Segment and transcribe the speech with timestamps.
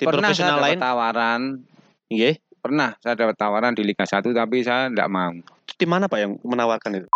[0.00, 0.80] Tim pernah profesional saya dapat lain?
[0.80, 1.40] tawaran,
[2.08, 2.34] Nggih.
[2.64, 5.28] pernah saya dapat tawaran di Liga 1 tapi saya tidak mau.
[5.76, 7.08] Tim mana Pak yang menawarkan itu?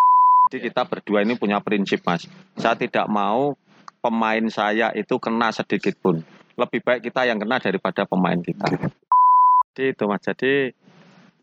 [0.52, 2.28] Jadi kita berdua ini punya prinsip mas.
[2.60, 3.56] Saya tidak mau
[4.04, 6.20] pemain saya itu kena sedikit pun.
[6.60, 8.68] Lebih baik kita yang kena daripada pemain kita.
[9.72, 10.20] Jadi itu mas.
[10.20, 10.68] Jadi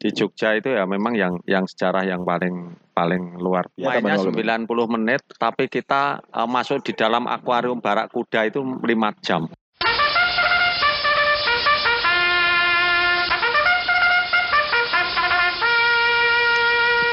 [0.02, 4.66] di Jogja itu ya memang yang yang sejarah yang paling paling luar Ya, Mainnya tambah
[4.70, 8.86] 90 menit, tapi kita eh, masuk di dalam akuarium barak kuda itu 5
[9.26, 9.50] jam.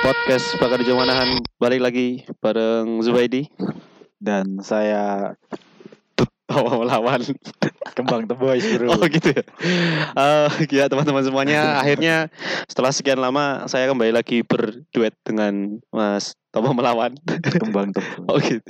[0.09, 3.45] Podcast Bakar di Manahan balik lagi bareng Zubaidi.
[4.17, 5.37] dan saya
[6.49, 7.21] Oh, lawan.
[7.93, 8.95] kembang tebois bro.
[8.95, 9.45] Oh gitu ya.
[10.15, 12.31] Eh, ya teman-teman semuanya, akhirnya
[12.71, 17.13] setelah sekian lama saya kembali lagi berduet dengan Mas Tomo melawan.
[17.61, 18.17] kembang tebois.
[18.33, 18.65] Oh gitu.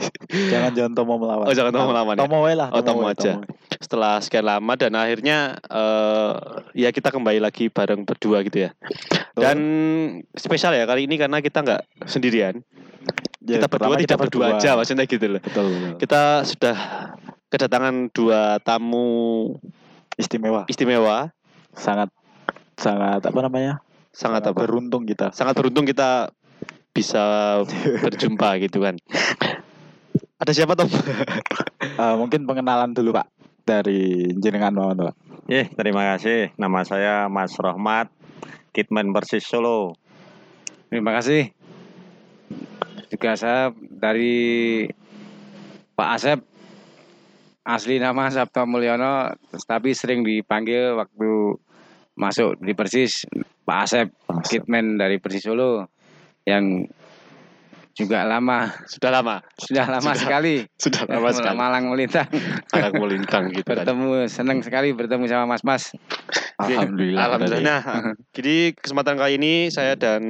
[0.51, 1.47] Jangan jangan Tomo melawan.
[1.47, 2.21] Oh, jangan Tomo melawan ya?
[2.27, 2.69] Tomo wae lah.
[2.75, 3.39] Oh, Tomo wae, aja.
[3.79, 6.31] Setelah sekian lama dan akhirnya eh
[6.75, 8.71] ya kita kembali lagi bareng berdua gitu ya.
[9.39, 9.59] Dan
[10.35, 12.59] spesial ya kali ini karena kita nggak sendirian.
[13.39, 15.41] Ya, kita berdua tidak berdua aja maksudnya gitu loh.
[15.41, 15.95] Betul, betul.
[16.03, 16.77] Kita sudah
[17.49, 19.57] kedatangan dua tamu
[20.19, 20.67] Istimewa.
[20.67, 21.31] istimewa.
[21.73, 22.11] Sangat
[22.75, 23.81] sangat apa namanya?
[24.11, 24.67] Sangat apa?
[24.67, 25.31] Beruntung kita.
[25.31, 26.35] sangat beruntung kita
[26.91, 27.59] bisa
[28.05, 28.99] berjumpa gitu kan.
[30.39, 30.91] Ada siapa Tom?
[31.99, 33.27] Eh, mungkin pengenalan dulu Pak
[33.67, 35.15] dari jenengan Pak.
[35.51, 36.55] Eh, terima kasih.
[36.55, 38.07] Nama saya Mas Rohmat,
[38.71, 39.99] Kitman Persis Solo.
[40.87, 41.51] Terima kasih.
[43.11, 44.87] Juga saya dari
[45.99, 46.39] Pak Asep
[47.69, 49.29] asli nama Sabto Mulyono
[49.69, 51.61] tapi sering dipanggil waktu
[52.17, 53.29] masuk di Persis
[53.69, 54.09] Pak Asep
[54.49, 55.85] Kitman dari Persis Solo
[56.49, 56.89] yang
[57.93, 60.17] juga lama Sudah lama, sudah lama Sudah.
[60.17, 61.57] sekali sudah lama sekali.
[61.59, 62.31] Malang melintang
[62.73, 63.85] Anak melintang gitu kan.
[63.85, 65.93] bertemu senang sekali bertemu sama Mas-mas
[66.59, 67.23] Alhamdulillah.
[67.23, 67.63] Alhamdulillah.
[67.63, 67.83] Nah,
[68.35, 70.23] jadi kesempatan kali ini saya dan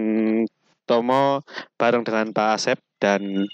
[0.84, 1.40] Tomo
[1.80, 3.48] bareng dengan Pak Asep dan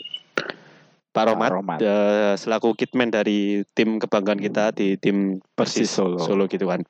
[1.15, 1.79] Pak Romat, Romat.
[1.79, 6.19] eh, selaku kitman dari tim kebanggaan kita di tim Persis Solo.
[6.19, 6.83] Solo gitu kan.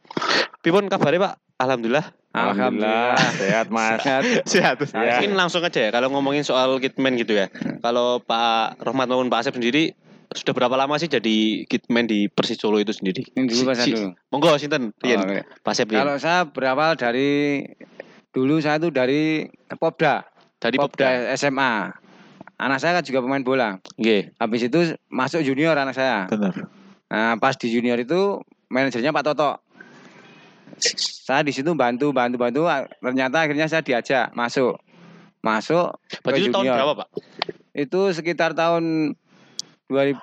[0.59, 1.35] Pipun kabarnya Pak?
[1.57, 2.09] Alhamdulillah.
[2.35, 4.01] Alhamdulillah sehat Mas.
[4.01, 4.25] Sehat.
[4.49, 4.77] Sehat.
[4.91, 5.21] Ya.
[5.21, 7.53] Mungkin langsung aja ya kalau ngomongin soal kitman gitu ya.
[7.79, 9.93] Kalau Pak Rohmat maupun Pak Asep sendiri
[10.33, 13.23] sudah berapa lama sih jadi kitman di Persis Solo itu sendiri?
[13.31, 14.17] Ini dulu Mas Si- dulu.
[14.33, 14.91] Monggo sinten?
[14.99, 15.21] Rian.
[15.21, 15.41] Oh, oke.
[15.61, 15.87] Pak Asep.
[15.91, 17.61] Kalau saya berawal dari
[18.31, 21.29] dulu saya tuh dari Popda, Dari Popda.
[21.35, 22.03] SMA.
[22.65, 23.77] Anak saya kan juga pemain bola.
[24.01, 24.33] Nggih.
[24.41, 26.25] Habis itu masuk junior anak saya.
[26.33, 26.65] Benar.
[27.13, 28.41] Nah, pas di junior itu
[28.73, 29.61] manajernya Pak Toto.
[31.29, 32.65] Saya di situ bantu bantu bantu
[32.99, 34.81] ternyata akhirnya saya diajak masuk.
[35.45, 35.93] Masuk
[36.25, 36.77] Berarti ke itu tahun junior.
[36.81, 37.09] berapa, Pak?
[37.77, 39.13] Itu sekitar tahun
[39.93, 40.17] 2000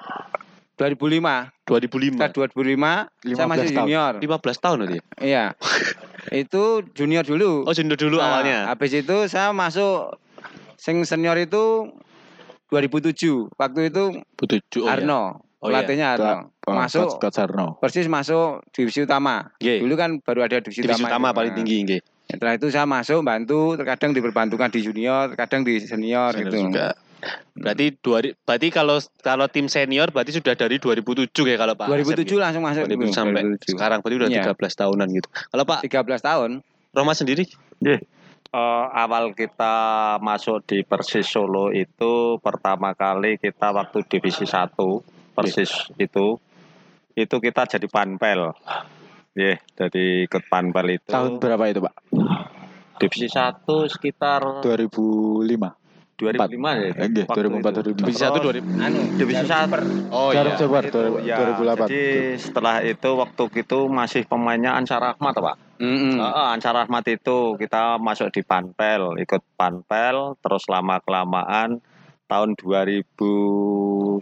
[0.81, 1.53] 2005.
[1.69, 2.17] 2005.
[2.17, 3.85] Sekitar 2005 saya 15 masih tahun.
[3.85, 4.13] junior.
[4.17, 4.99] 15 tahun nanti.
[5.21, 5.45] Iya.
[6.33, 7.69] itu junior dulu.
[7.69, 8.59] Oh, junior dulu Nah, awalnya.
[8.65, 10.17] Habis itu saya masuk
[10.81, 11.93] sing senior itu
[12.71, 13.51] 2007.
[13.53, 14.87] Waktu itu Butuju.
[14.87, 15.85] Arno, Oh, iya.
[15.85, 16.33] pelatihnya Arno.
[16.63, 17.77] Masuk Coach Sarno.
[17.77, 19.51] persis masuk divisi utama.
[19.59, 19.83] Nggih.
[19.83, 21.11] Dulu kan baru ada divisi, Divisi utama.
[21.11, 21.37] utama itu.
[21.37, 22.01] paling Nah, tinggi nggih.
[22.31, 26.57] Setelah itu saya masuk bantu, terkadang diperbantukan di junior, terkadang di senior, Senior gitu.
[26.65, 26.87] juga.
[27.53, 31.85] Berarti dua berarti kalau kalau tim senior berarti sudah dari 2007 ya kalau Pak.
[31.85, 32.87] 2007 langsung masuk.
[32.87, 33.69] 2007 sampai 2007.
[33.69, 34.41] sekarang berarti udah Iya.
[34.47, 35.27] 13 tahunan gitu.
[35.29, 36.51] Kalau Pak 13 tahun.
[36.91, 37.45] Roma sendiri
[38.51, 39.75] Eh, awal kita
[40.19, 44.75] masuk di Persis Solo itu pertama kali kita waktu divisi 1
[45.31, 46.35] Persis itu
[47.15, 48.51] itu kita jadi panpel.
[49.39, 51.07] Iya, jadi ikut panpel itu.
[51.07, 51.95] Tahun berapa itu Pak?
[52.99, 55.71] divisi 1 sekitar 2005.
[56.19, 56.91] 2005 ya.
[56.91, 57.81] Eh, nggih, waktu 2004 itu.
[57.87, 57.99] 2005.
[58.03, 58.67] divisi 1 2000.
[58.83, 59.79] Anu, Divisi 1
[60.11, 60.59] Oh Jarum iya.
[60.59, 61.87] Jabar itu, ya, 2008.
[61.87, 62.03] Jadi
[62.35, 65.70] setelah itu waktu itu masih pemainnya Ansar Ahmad, Pak.
[65.81, 66.21] Mm-mm.
[66.21, 71.81] Heeh, Ansar Ahmad itu kita masuk di Panpel, ikut Panpel, terus lama kelamaan
[72.29, 74.21] tahun 2011,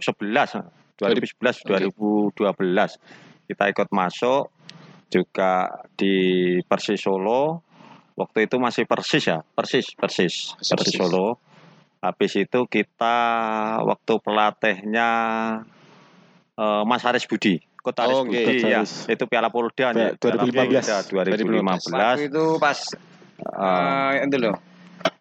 [0.96, 2.40] 2012
[3.44, 4.48] kita ikut masuk
[5.12, 6.16] juga di
[6.64, 7.60] Persis Solo.
[8.16, 10.96] Waktu itu masih Persis ya, Persis, Persis, Persis Persis.
[10.96, 11.36] Solo.
[12.00, 13.16] Habis itu kita
[13.84, 15.10] waktu pelatihnya
[16.56, 17.60] eh, Mas Haris Budi,
[18.00, 18.32] Haris Oh, oke.
[18.32, 21.08] Budi ya, itu Piala Polda ya, Piala 2015.
[21.10, 21.88] Polda 2015.
[21.92, 22.78] Waktu itu pas
[23.40, 24.56] Eh, eh, itu loh.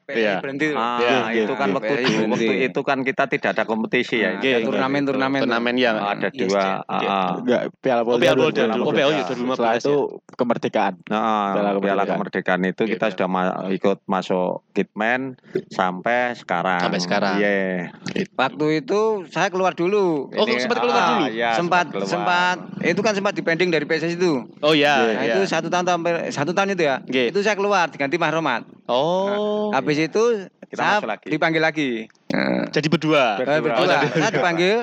[0.10, 0.36] PSI Iya.
[0.42, 0.66] berhenti.
[0.74, 1.76] Ah, Iya, itu iya, kan iya.
[1.78, 4.34] waktu itu, waktu itu kan kita tidak ada kompetisi ya.
[4.34, 5.38] Nah, Iya, ada iya, turnamen-turnamen.
[5.38, 5.46] tuh.
[5.46, 6.64] Turnamen yang ada Yes, dua.
[6.82, 7.08] iya.
[7.08, 8.20] ah, Enggak, Piala Polda.
[8.20, 8.74] Piala Polda 2015.
[8.74, 8.84] dulu.
[8.90, 9.80] Piala- iya, 2015 Setelah ya.
[9.80, 9.96] itu
[10.34, 10.94] kemerdekaan.
[11.06, 12.60] Nah, Piala Piala Kemerdekaan.
[12.66, 13.28] Itu kita sudah
[13.70, 15.38] ikut masuk Kitman
[15.70, 16.82] sampai sekarang.
[16.82, 17.36] Sampai sekarang.
[17.38, 17.94] Iya.
[18.34, 20.32] Waktu itu saya keluar dulu.
[20.32, 21.26] Oh, sempat keluar ah, dulu?
[21.30, 24.48] iya, sempat sempat itu kan sempat dipending dari PSSI itu.
[24.60, 25.36] Oh iya, Nah, iya.
[25.36, 26.96] itu satu tahun hampir satu tahun itu ya.
[27.04, 28.64] Itu saya keluar diganti Mas Romat.
[28.88, 29.70] Oh.
[29.70, 30.24] Habis itu
[30.64, 31.28] Kita saya lagi.
[31.28, 31.90] dipanggil lagi.
[32.30, 33.36] Nah, Jadi berdua.
[33.36, 33.76] Ber- saya Berdua.
[33.76, 33.96] berdua.
[33.98, 34.76] Oh, saya dipanggil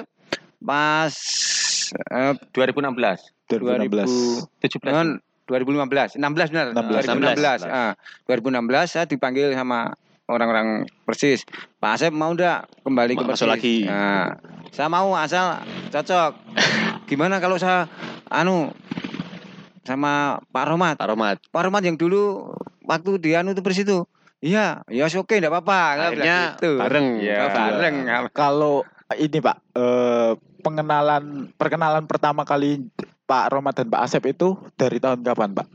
[0.58, 1.14] pas
[2.10, 3.32] eh, 2016.
[3.46, 4.50] 2016.
[4.58, 4.82] 17.
[4.82, 5.08] tahun
[5.46, 6.66] 2015, 16 benar.
[6.74, 7.06] 16.
[7.06, 7.62] 2016.
[7.64, 7.94] Ah,
[8.26, 8.58] 2016
[8.88, 9.94] saya dipanggil sama
[10.26, 11.46] orang-orang Persis.
[11.78, 13.46] Pak Asep mau ndak kembali ke Ma- Persis?
[13.46, 13.76] lagi.
[13.86, 14.34] Nah,
[14.68, 16.30] saya mau asal cocok.
[17.06, 17.86] Gimana kalau saya
[18.26, 18.74] anu
[19.82, 20.94] sama Pak Romat?
[20.98, 21.36] Pak Romat.
[21.46, 22.50] Pak Romat yang dulu
[22.82, 24.02] waktu di anu itu Persis itu.
[24.38, 25.78] Iya, ya oke enggak apa-apa.
[25.98, 26.76] Akhirnya gitu.
[26.76, 27.06] bareng.
[27.18, 27.96] Oh, bareng.
[28.30, 28.74] Kalau
[29.14, 30.30] ini Pak, eh,
[30.60, 31.24] pengenalan
[31.54, 32.84] perkenalan pertama kali
[33.22, 35.66] Pak Romat dan Pak Asep itu dari tahun kapan Pak?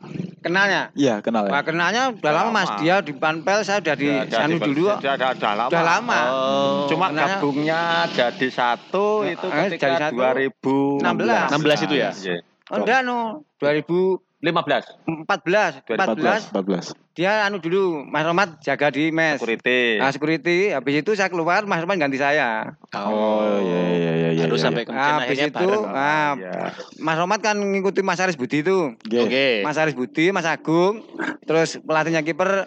[0.41, 0.89] Kenalnya?
[0.93, 1.51] Iya kenal ya.
[1.51, 2.69] Wah, kenalnya udah lama Mas.
[2.79, 4.87] Dia di Panpel, saya udah di Ya, ada anu di- dulu.
[4.89, 5.69] Udah, udah, udah lama.
[5.69, 6.19] Udah lama.
[6.23, 6.81] Oh.
[6.87, 10.15] Cuma Kenalnya- gabungnya jadi satu itu Eh, ketika jadi satu.
[10.17, 11.45] 2016.
[11.51, 12.09] 16 itu ya?
[12.15, 12.37] Iya.
[12.71, 13.19] Oh, enggak no.
[13.59, 16.97] 2014, 15 14 14.
[17.11, 19.37] dia anu dulu Mas Romat jaga di mes.
[19.37, 19.99] security.
[19.99, 20.71] Nah, security.
[20.71, 22.73] Habis itu saya keluar, Mas Romat ganti saya.
[22.91, 24.41] Oh iya iya iya iya.
[24.41, 24.65] Harus iya.
[24.65, 25.83] sampai kemudian Habis akhirnya itu, bareng.
[25.87, 26.53] ah, Iya.
[26.97, 28.95] Mas Romat kan ngikuti Mas Aris Budi itu.
[28.97, 29.19] Oke.
[29.21, 29.47] Oke.
[29.61, 31.05] Mas Aris Budi, Mas Agung,
[31.43, 32.65] terus pelatihnya kiper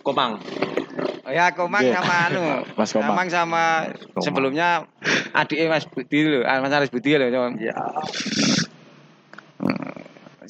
[0.00, 0.40] Komang.
[1.20, 1.92] oh ya Komang Oke.
[1.92, 2.44] sama anu.
[2.80, 3.06] Mas Komang.
[3.06, 4.24] Komang sama Komang.
[4.24, 4.68] sebelumnya
[5.30, 7.28] adiknya Mas Budi loh, ah, Mas Aris Budi loh.
[7.54, 7.76] Iya.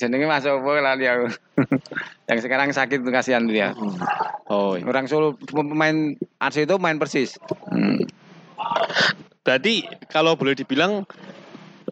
[0.01, 1.29] Jenenge Mas Opo lali aku.
[2.33, 3.77] Yang sekarang sakit tuh kasihan dia.
[4.49, 4.81] Oh.
[4.81, 4.89] iya.
[4.89, 7.37] Orang Solo pemain Arsi itu main persis.
[7.69, 8.01] Hmm.
[9.45, 11.05] Berarti kalau boleh dibilang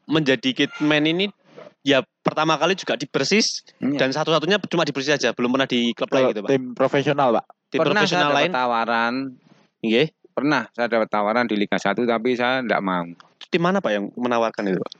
[0.09, 1.29] menjadi kitman ini
[1.85, 3.97] ya pertama kali juga di Persis Iya.
[4.01, 6.51] dan satu-satunya cuma di Persis aja, belum pernah di klub lain gitu, Pak.
[6.53, 7.45] tim profesional Pak.
[7.69, 8.51] Tim pernah saya profesional dapat lain.
[8.53, 9.15] tawaran,
[9.85, 10.03] Iya.
[10.33, 13.05] pernah saya dapat tawaran di Liga 1 tapi saya enggak mau.
[13.49, 14.93] Tim mana Pak yang menawarkan itu, Pak?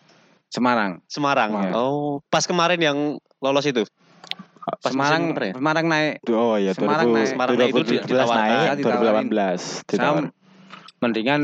[0.49, 1.05] Semarang.
[1.07, 1.51] Semarang.
[1.53, 1.73] Semarang.
[1.77, 2.99] Oh, pas kemarin yang
[3.39, 3.85] lolos itu.
[4.81, 5.53] Pas Semarang ya?
[5.57, 6.21] Semarang naik.
[6.29, 7.29] Oh iya Semarang 2000, naik.
[7.33, 8.37] Semarang naik itu 2017 ditawarkan.
[8.37, 9.29] naik, Ditawarin.
[9.33, 10.27] 2018 Saya ditawarin.
[10.99, 11.41] mendingan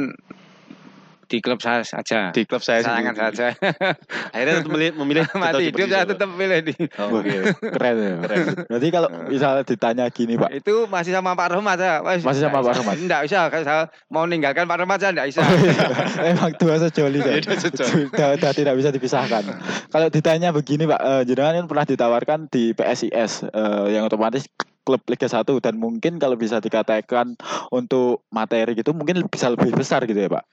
[1.35, 2.31] di klub saya saja.
[2.31, 3.35] Di klub saya Sayangan sendiri.
[3.35, 3.47] saja.
[4.35, 6.75] Akhirnya tetap memilih, memilih tetap Mati di hidup saya tetap pilih di.
[7.03, 7.35] Oh, Oke.
[7.59, 8.15] Keren ya.
[8.23, 8.45] Keren.
[8.71, 10.49] Berarti kalau misalnya ditanya gini Pak.
[10.55, 11.95] Itu masih sama Pak Romat ya.
[12.07, 12.79] Masih sama Pak.
[12.79, 12.95] Romat?
[13.03, 13.83] Enggak bisa, kalau saya
[14.15, 15.43] mau ninggalkan Pak Romat saya enggak bisa.
[15.43, 15.75] Oh, iya.
[16.31, 17.43] Emang dua sejoli ya.
[17.43, 19.43] Sudah, tidak bisa dipisahkan.
[19.91, 24.47] Kalau ditanya begini Pak, eh, jenengan kan pernah ditawarkan di PSIS eh, yang otomatis
[24.85, 27.41] klub Liga 1 dan mungkin kalau bisa dikatakan
[27.73, 30.45] untuk materi gitu mungkin bisa lebih besar gitu ya Pak.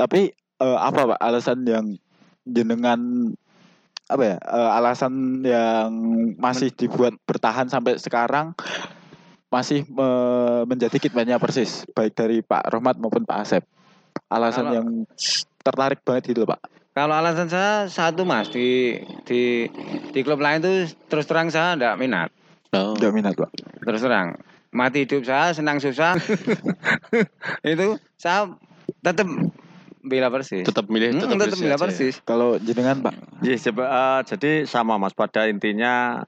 [0.00, 2.00] Tapi eh, apa Pak alasan yang
[2.48, 3.32] jenengan
[4.08, 5.90] apa ya eh, alasan yang
[6.40, 8.56] masih dibuat bertahan sampai sekarang
[9.52, 13.62] masih eh, menjadi kitmannya persis baik dari Pak Rohmat maupun Pak Asep
[14.32, 14.88] alasan Kalau- yang
[15.60, 19.70] tertarik banget gitu Pak Kalau alasan saya satu Mas di di
[20.10, 22.34] di klub lain tuh terus terang saya enggak minat.
[22.74, 22.98] Oh.
[22.98, 23.46] Tidak minat Pak
[23.86, 24.34] Terus terang.
[24.74, 26.18] Mati hidup saya senang susah.
[27.62, 28.58] itu saya
[29.06, 29.30] tetap
[30.00, 30.62] bela Persis.
[30.62, 31.82] Tetap milih Hmm, tetap, tetap Persis bela aja ya.
[31.82, 32.14] Persis.
[32.22, 36.20] kalau jenengan Pak Iya, seba- eh, jadi sama Mas pada intinya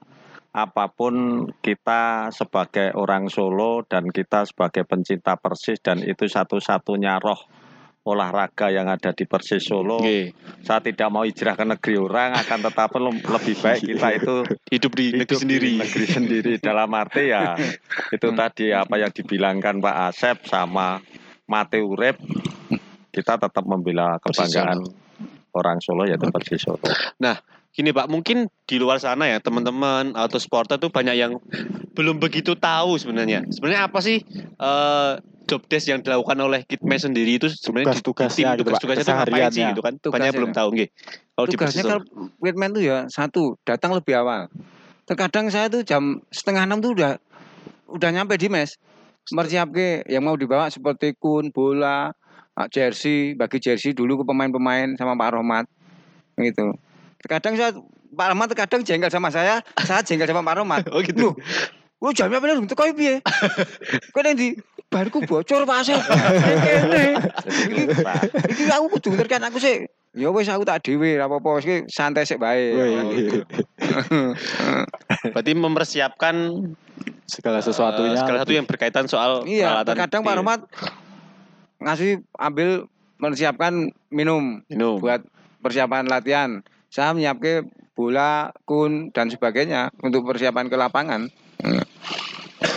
[0.49, 1.13] apa pun
[1.59, 7.41] kita sebagai orang Solo dan kita sebagai pencinta Persis dan itu satu-satunya roh
[8.03, 9.97] olahraga yang ada di Persis Solo.
[9.97, 10.35] Oke.
[10.59, 14.35] Saya tidak mau hijrah ke negeri orang akan tetapi lebih baik kita itu
[14.69, 15.65] Hidup di negeri hidup sendiri.
[15.65, 17.55] di negeri sendiri dalam arti ya
[18.11, 20.99] itu tadi apa yang dibilangkan Pak Asep sama
[21.45, 22.19] Mate Urep
[23.13, 24.81] kita tetap membela kebanggaan
[25.53, 26.81] orang Solo yaitu Persis Solo.
[27.73, 31.41] Gini Pak, mungkin di luar sana ya teman-teman atau supporter tuh banyak yang
[31.97, 33.49] belum begitu tahu sebenarnya.
[33.49, 34.21] Sebenarnya apa sih
[34.53, 35.11] eh,
[35.49, 39.09] job desk yang dilakukan oleh Kitme sendiri itu sebenarnya di- Tugas-tugasnya tim gitu, tugas-tugasnya itu
[39.09, 39.69] ngapain sih Kesehariannya.
[39.73, 39.93] gitu kan?
[39.93, 40.21] Banyak Tugasnya.
[40.23, 40.89] yang belum tahu nggih.
[41.33, 42.01] Kalau di Tugasnya kalau
[42.37, 44.41] Witman tuh ya satu datang lebih awal.
[45.03, 47.17] Terkadang saya tuh jam setengah enam tuh udah
[47.89, 48.77] udah nyampe di mes.
[49.33, 52.13] Mersiapke yang mau dibawa seperti kun, bola,
[52.69, 55.65] jersey, bagi jersey dulu ke pemain-pemain sama Pak Rohmat.
[56.37, 56.73] Gitu.
[57.21, 57.71] Terkadang saya
[58.13, 60.81] Pak Rohmat terkadang jengkel sama saya, saya jengkel sama Pak Rohmat.
[60.93, 61.33] Oh gitu.
[61.33, 61.35] Loh,
[62.03, 63.23] Lu jamnya bener untuk kau piye?
[64.13, 64.59] Kau nanti
[64.91, 65.95] bariku bocor Pak Asep.
[67.71, 67.83] Iki
[68.51, 69.87] iki aku kudu ngerti aku sih.
[70.11, 72.75] Ya wis aku tak dhewe ora apa-apa iki santai sik bae.
[72.75, 73.47] Oh, gitu.
[75.33, 76.35] Berarti mempersiapkan
[77.23, 80.59] segala sesuatunya segala satu yang berkaitan soal Iya, peralatan terkadang di- Pak Rohmat
[81.83, 82.87] ngasih ambil
[83.19, 84.99] menyiapkan minum minum.
[84.99, 85.23] buat
[85.63, 86.63] persiapan latihan.
[86.91, 91.29] Saya menyiapkan bola, kun dan sebagainya untuk persiapan ke lapangan.
[91.61, 91.85] Hmm.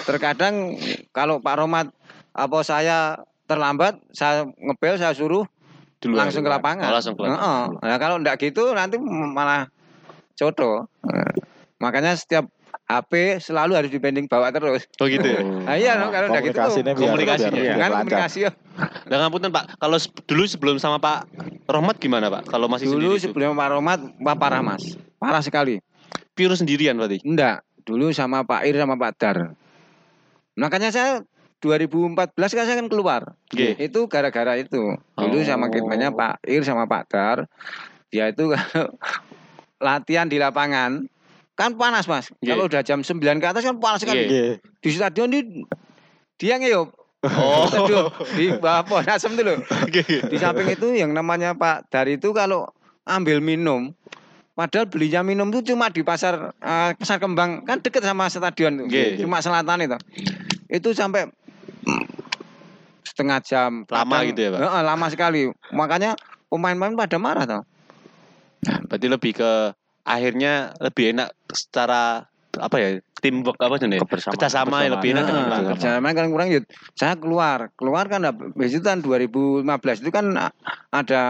[0.07, 0.77] Terkadang
[1.11, 1.89] kalau Pak Romat
[2.37, 5.49] apa saya terlambat, saya ngepel, saya suruh
[6.03, 6.29] Duluan.
[6.29, 6.93] langsung ke lapangan.
[6.93, 7.81] Oh, langsung ke lapangan.
[7.81, 9.73] Nah, kalau enggak gitu nanti malah
[10.37, 10.87] coto.
[11.81, 12.49] Makanya setiap
[12.87, 14.87] HP selalu harus dibanding bawa terus.
[14.97, 15.43] Oh gitu ya.
[15.43, 16.55] Nah, iya, no, kalau enggak gitu.
[16.55, 18.51] Komunikasinya biar- Komunikasinya, biar- komunikasi ya.
[19.05, 21.27] Nah, ngapunten Pak, kalau se- dulu sebelum sama Pak
[21.67, 22.47] Rohmat gimana Pak?
[22.47, 23.25] Kalau masih Dulu sendiri itu?
[23.27, 24.83] sebelum Pak Romat, Pak parah mas,
[25.17, 25.83] parah sekali.
[26.33, 27.19] pure sendirian berarti.
[27.23, 29.57] Enggak, dulu sama Pak Ir sama Pak Dar.
[30.55, 31.25] Makanya saya
[31.59, 32.13] 2014
[32.53, 33.35] kan saya kan keluar.
[33.47, 33.73] Oke.
[33.75, 34.95] Itu gara-gara itu.
[35.13, 35.71] Dulu sama Oh.
[35.71, 37.39] kitmannya Pak Ir sama Pak Dar.
[38.07, 38.93] Dia itu kalau
[39.81, 41.09] latihan di lapangan
[41.57, 42.29] kan panas mas.
[42.31, 42.47] Oke.
[42.47, 44.29] Kalau udah jam 9 ke atas kan panas sekali.
[44.29, 44.29] Oke.
[44.29, 44.53] Nggih.
[44.85, 45.41] Di stadion di
[46.37, 46.93] dia ngeyup.
[47.27, 47.67] Oh.
[47.73, 49.59] Teduh, di bawah pohon asem itu loh.
[50.31, 52.69] Di samping itu yang namanya Pak Dar itu kalau
[53.09, 53.97] ambil minum
[54.57, 58.89] Padahal belinya minum itu cuma di pasar eh, pasar kembang kan deket sama stadion tuh.
[58.89, 59.21] Oke.
[59.21, 59.99] Cuma selatan itu.
[60.73, 61.29] Itu sampai
[63.05, 63.85] setengah jam.
[63.85, 64.61] Lama Kadang- gitu ya, Pak?
[64.81, 65.53] Lama sekali.
[65.77, 66.17] Makanya
[66.49, 67.63] pemain-pemain pada marah tau.
[68.89, 72.25] Berarti lebih ke akhirnya lebih enak secara
[72.57, 72.89] apa ya?
[73.17, 73.89] Teamwork apa sih?
[73.91, 74.35] Kebersamaan.
[74.39, 75.61] Kerjasama yang lebih enak dengan Nah, Pak.
[75.77, 76.65] Kerjasama kan kurang yut.
[76.95, 78.23] Saya keluar, keluar kan
[78.57, 79.67] itu kan 2015
[80.05, 80.27] itu kan
[80.93, 81.23] ada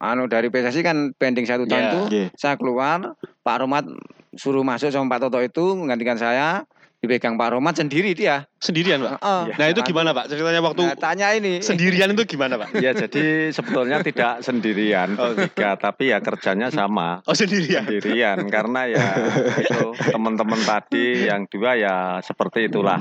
[0.00, 1.92] anu dari PSSI kan pending satu tahun Iya.
[1.92, 2.04] tuh.
[2.08, 2.26] Nggih.
[2.34, 3.84] Saya keluar, Pak Romat
[4.32, 6.64] suruh masuk sama Pak Toto itu menggantikan saya.
[7.00, 8.44] Dipegang Pak Romat sendiri dia.
[8.60, 9.24] Sendirian Pak.
[9.24, 9.42] Heeh.
[9.56, 10.28] Nah itu gimana Pak?
[10.28, 11.64] Ceritanya waktu Nah, tanya ini.
[11.64, 12.76] sendirian itu gimana Pak?
[12.76, 17.88] Ya jadi sebetulnya tidak sendirian bertiga, tapi ya kerjanya sama Oh sendirian.
[17.88, 19.16] sendirian karena ya
[19.64, 23.00] itu teman-teman tadi yang dua ya seperti itulah.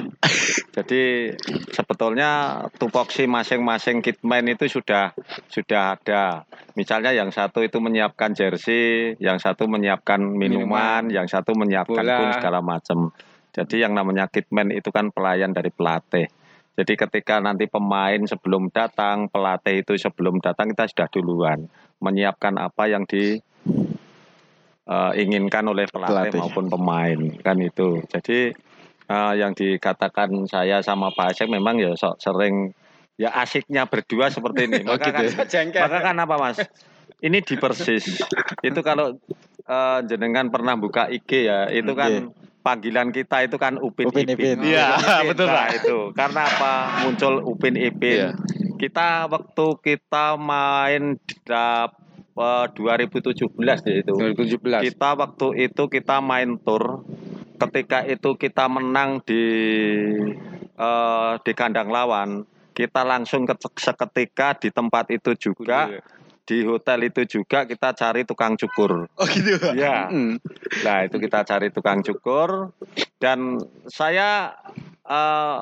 [0.72, 1.36] Jadi
[1.76, 5.12] sebetulnya tupoksi masing-masing kitman itu sudah
[5.52, 6.48] sudah ada.
[6.80, 12.16] Misalnya yang satu itu menyiapkan jersey, yang satu menyiapkan minuman, yang satu menyiapkan Bola.
[12.16, 13.12] pun segala macam.
[13.60, 16.32] Jadi yang namanya kitman itu kan pelayan dari pelatih.
[16.80, 21.68] Jadi ketika nanti pemain sebelum datang, pelatih itu sebelum datang kita sudah duluan
[22.00, 23.36] menyiapkan apa yang di
[24.88, 26.40] eh, inginkan oleh pelatih, Pelatih.
[26.40, 28.00] maupun pemain kan itu.
[28.08, 28.56] Jadi
[29.12, 32.72] eh, yang dikatakan saya sama Pak Asep memang ya sok sering
[33.20, 34.80] ya asiknya berdua seperti ini.
[34.88, 36.64] Oh, Maka gitu kan, maka kan apa Mas?
[37.20, 38.24] Ini di persis.
[38.64, 39.20] itu kalau
[39.68, 44.60] eh, jenengan pernah buka IG ya, itu kan panggilan kita itu kan Upin, Upin Ipin.
[44.62, 45.00] Iya,
[45.30, 45.68] betul, Nah, Pak.
[45.82, 45.98] itu.
[46.14, 46.74] Karena apa?
[47.04, 48.18] Muncul Upin Ipin.
[48.18, 48.30] Iya.
[48.76, 52.00] Kita waktu kita main di dap-
[52.40, 54.14] eh, 2017 deh itu.
[54.16, 54.84] 2017.
[54.88, 57.04] Kita waktu itu kita main tour.
[57.60, 59.44] Ketika itu kita menang di
[60.74, 66.00] eh, di kandang lawan, kita langsung ke, seketika di tempat itu juga
[66.50, 69.06] di hotel itu juga kita cari tukang cukur.
[69.06, 69.78] Oh gitu.
[69.78, 70.10] Ya.
[70.10, 70.42] Mm.
[70.82, 72.74] Nah, itu kita cari tukang cukur
[73.22, 74.58] dan saya
[75.06, 75.62] eh,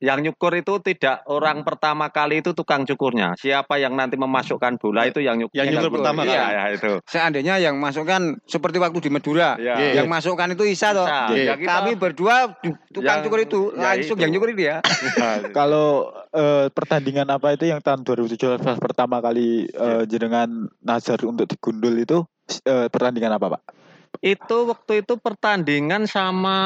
[0.00, 3.36] yang nyukur itu tidak orang pertama kali itu tukang cukurnya.
[3.36, 5.52] Siapa yang nanti memasukkan bola itu yang nyukur.
[5.52, 6.52] Yang nyukur pertama Iya, kali.
[6.52, 6.92] ya, itu.
[7.04, 9.54] Seandainya yang masukkan seperti waktu di Madura.
[9.54, 10.00] Iya.
[10.00, 11.04] Yang masukkan itu Isa toh.
[11.04, 11.28] Isa.
[11.30, 12.36] Ya, Ya, kita- Kami berdua
[12.90, 14.22] tukang Yang- cukur itu ya langsung itu.
[14.24, 14.74] yang cukur dia.
[15.52, 15.88] Kalau
[16.30, 20.48] eh, pertandingan apa itu yang tahun 2017 pertama kali eh, jenengan
[20.80, 22.24] nazar untuk digundul itu
[22.62, 23.62] eh, pertandingan apa, Pak?
[24.20, 26.58] itu waktu itu pertandingan sama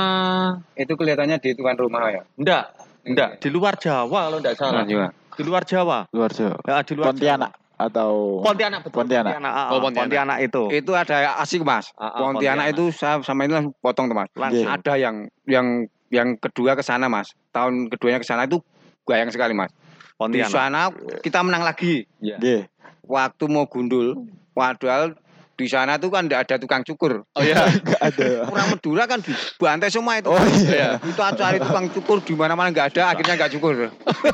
[0.74, 2.22] Itu kelihatannya di tuan rumah ya.
[2.34, 2.72] enggak,
[3.04, 4.84] enggak di luar Jawa kalau enggak salah.
[4.84, 5.08] juga.
[5.34, 5.98] Di luar Jawa.
[6.10, 6.56] Luar Jawa.
[6.62, 8.44] Ya, di luar Pontianak atau Jawa.
[8.46, 8.96] Pontianak betul.
[9.02, 9.32] Pontianak.
[9.34, 9.94] ah, Oh, ah, Pontianak.
[9.98, 10.62] Pontianak itu.
[10.70, 11.90] Itu ada asik mas.
[11.94, 14.30] Ah, ah, Pontianak itu saya sama ini langsung potong tuh mas.
[14.32, 14.64] langsung.
[14.64, 15.66] Ada yang yang
[16.08, 17.34] yang kedua ke sana mas.
[17.50, 18.62] Tahun keduanya ke sana itu
[19.04, 19.68] gayang sekali mas.
[19.68, 20.48] Di Pontianak.
[20.48, 20.80] sana
[21.18, 22.06] kita menang lagi.
[22.18, 22.38] Iya.
[22.38, 22.62] Nggih.
[23.04, 24.16] Waktu mau gundul,
[24.54, 25.12] padahal
[25.54, 27.22] di sana tuh kan tidak ada tukang cukur.
[27.22, 27.66] Oh iya.
[27.70, 28.28] Enggak ada.
[28.50, 30.30] Orang Madura kan dibantai semua itu.
[30.34, 30.98] Oh iya.
[30.98, 33.74] Itu cari tukang cukur di mana-mana nggak ada, akhirnya nggak cukur.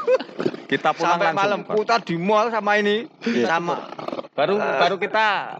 [0.71, 3.59] Kita pulang Sampai langsung, malam putar di mall sama ini, Iya.
[3.59, 3.91] sama
[4.39, 5.59] baru baru kita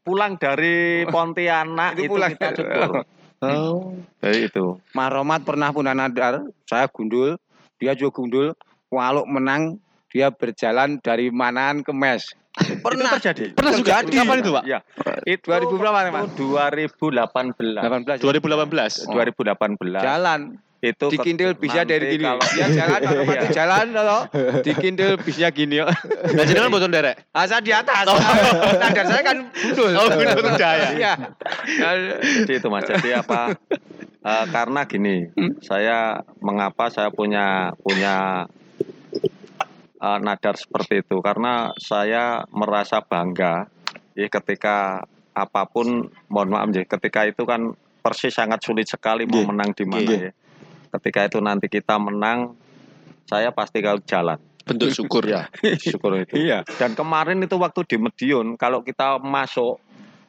[0.00, 2.30] pulang dari Pontianak Itu itu, pulang.
[2.34, 2.90] kita cukur.
[3.44, 3.92] Oh.
[4.24, 4.80] Jadi itu.
[4.96, 7.36] Mas Romat pernah punya nadar, saya gundul,
[7.76, 8.56] dia juga gundul,
[8.88, 9.76] walau menang
[10.08, 12.32] dia berjalan dari Manan ke Mes.
[12.56, 13.44] Pernah Itu terjadi.
[13.52, 14.16] Pernah juga Terjadi.
[14.16, 14.62] kapan itu Pak?
[14.64, 14.78] Iya.
[15.26, 16.24] Itu 2000 berapa, Mas?
[16.32, 17.84] Itu 2018.
[17.84, 19.04] 18 2018.
[19.06, 20.00] 2018.
[20.00, 20.40] jalan
[20.76, 22.24] Itu dikindil ket- bisa dari gini.
[22.24, 23.10] kalau- Dia jalan Iya.
[23.34, 24.22] itu jalan loh.
[24.62, 25.80] Dikindil bisnya gini.
[26.36, 27.16] Nah jenengan boten derek.
[27.30, 28.06] Asal di atas.
[28.80, 29.90] Nadar saya kan gundul.
[29.92, 30.88] Oh, gundul jaya.
[30.92, 31.12] Iya.
[32.38, 32.84] Jadi itu mas.
[32.84, 33.52] Jadi apa?
[34.30, 35.16] eh, karena gini,
[35.60, 35.98] saya
[36.38, 38.46] mengapa saya punya punya
[39.96, 41.18] eh, nadar seperti itu?
[41.24, 43.66] Karena saya merasa bangga,
[44.16, 45.04] ya ketika
[45.36, 49.48] apa pun mohon maaf ya ketika itu kan Persis sangat sulit sekali mau Nggih.
[49.50, 50.32] menang di mana ya.
[50.94, 52.54] Ketika itu nanti kita menang
[53.26, 54.38] saya pasti kalau jalan.
[54.62, 55.26] Bentuk syukur.
[55.26, 55.50] Ya,
[55.82, 56.38] syukur itu.
[56.46, 56.62] Iya.
[56.78, 59.82] Dan kemarin itu waktu di Medion kalau kita masuk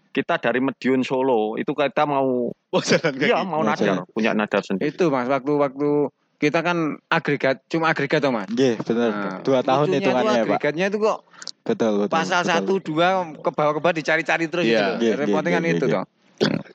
[0.09, 4.65] kita dari Medion Solo itu kita mau Oh, jalan iya mau Mau nadar, punya nadar
[4.65, 4.91] sendiri.
[4.91, 8.45] Itu Mas waktu-waktu kita kan agregat cuma agregat toh Mas.
[8.47, 9.09] Nggih, bener.
[9.09, 10.47] Nah, Dua tahun tuh hitungannya ya, Pak.
[10.47, 11.19] agregatnya itu kok
[11.65, 12.13] Betul, betul.
[12.13, 12.51] pasal betul.
[12.53, 14.77] satu dua ke bawah ke bawah dicari-cari terus Iya.
[14.77, 14.91] gitu.
[15.03, 15.93] Iya, Repotnya iya, kan iya, itu iya.
[15.97, 16.05] toh.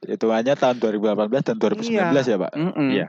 [0.02, 2.52] Hitungannya tahun 2018 dan 2019 ya, Pak.
[2.58, 2.88] Mm-mm.
[2.90, 3.06] Iya.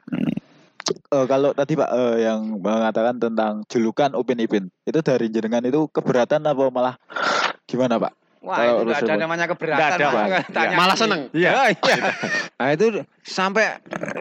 [1.13, 5.87] Eh, kalau tadi Pak eh, yang mengatakan tentang julukan Upin Ipin, itu dari jenengan itu
[5.89, 6.95] keberatan apa malah
[7.65, 8.13] gimana Pak?
[8.43, 9.79] Wah Kalau itu urusan- ada namanya keberatan.
[9.79, 10.07] Nggak ada.
[10.09, 10.25] Pak.
[10.51, 11.01] Tanya Malah gini.
[11.01, 11.21] seneng.
[11.31, 11.49] Iya.
[11.71, 11.95] iya.
[12.53, 12.85] Nah itu
[13.21, 13.65] sampai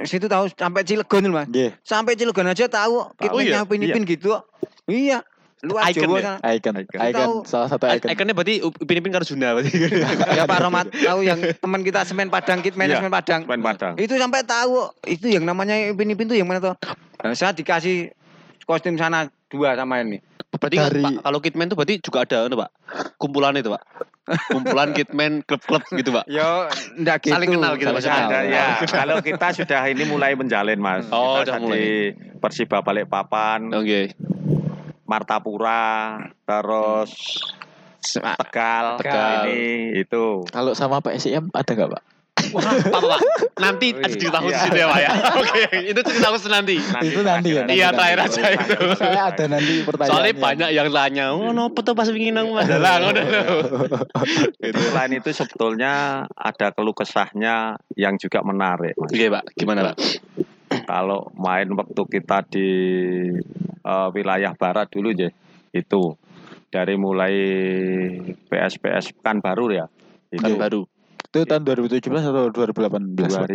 [0.02, 1.46] situ tahu sampai Cilegon Mas.
[1.46, 3.60] Nggih, Sampai Cilegon aja tahu kita Oh, iya?
[3.60, 4.38] Upin Ipin gitu.
[4.86, 5.26] Iya.
[5.60, 6.22] Luar Icon Jawa ya?
[6.34, 6.38] sana.
[6.52, 6.98] icon, Icon.
[7.04, 8.10] icon, salah satu icon.
[8.10, 9.70] Ikonnya berarti Upin Ipin Karjuna berarti.
[10.34, 12.98] Ya Pak Romat tahu yang teman kita semen Padang, Kit Iya.
[12.98, 13.42] Semen Padang.
[13.44, 13.94] Main Padang.
[13.94, 16.74] Itu sampai tahu itu yang namanya Ipin Ipin tuh yang mana tuh?
[17.16, 18.10] Nah, saya dikasih
[18.64, 20.18] kostum sana dua sama ini.
[20.62, 22.70] Berarti Dari- Pak, kalau Kitman itu berarti juga ada anu, Pak.
[23.18, 23.82] Kumpulan itu, Pak.
[24.46, 26.30] Kumpulan Kitman klub-klub gitu, Pak.
[26.30, 27.34] Yo, ndak gitu.
[27.34, 28.30] Saling kenal kita, kenal.
[28.30, 28.66] Ada ya.
[29.02, 31.10] Kalau kita sudah ini mulai menjalin mas.
[31.10, 31.74] Oh, kita udah mulai.
[31.74, 31.86] di
[32.38, 34.14] Persiba Balikpapan, Oke.
[35.02, 36.14] Martapura,
[36.46, 37.42] terus
[38.02, 39.46] Tegal, Tegal.
[39.46, 40.46] ini itu.
[40.46, 42.02] Kalau sama PSIM ada nggak Pak?
[42.50, 43.20] Wah, Pak, Pak.
[43.62, 44.68] Nanti ada cerita khusus iya.
[44.68, 45.10] itu ya, Pak ya.
[45.40, 45.62] Oke,
[45.94, 46.76] itu cerita khusus nanti.
[46.82, 47.96] Itu nanti ya, terakhir Iya, nanti.
[47.96, 48.76] terakhir aja itu.
[48.98, 50.10] Saya ada nanti pertanyaan.
[50.10, 53.22] Soalnya banyak yang tanya, oh nopo tuh pas ingin nang masalah ngono.
[54.58, 55.92] Itu selain itu sebetulnya
[56.34, 58.98] ada keluh kesahnya yang juga menarik.
[58.98, 59.10] Mas.
[59.14, 59.44] Oke, Pak.
[59.54, 59.96] Gimana, Pak?
[60.88, 62.68] Kalau main waktu kita di
[63.84, 65.28] eh, wilayah barat dulu ya,
[65.76, 66.16] itu
[66.72, 67.34] dari mulai
[68.48, 69.86] PS-PS kan baru ya.
[70.32, 70.88] Kan baru.
[71.32, 73.16] Itu tahun 2017 atau 2018?
[73.24, 73.48] Pak?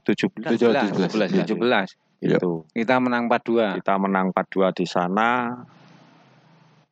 [0.00, 1.04] 2017 17.
[1.04, 1.44] 17.
[1.44, 2.00] 17.
[2.24, 2.40] Iya.
[2.40, 2.64] itu.
[2.72, 3.76] Kita menang 4-2.
[3.84, 5.52] Kita menang 4-2 di sana.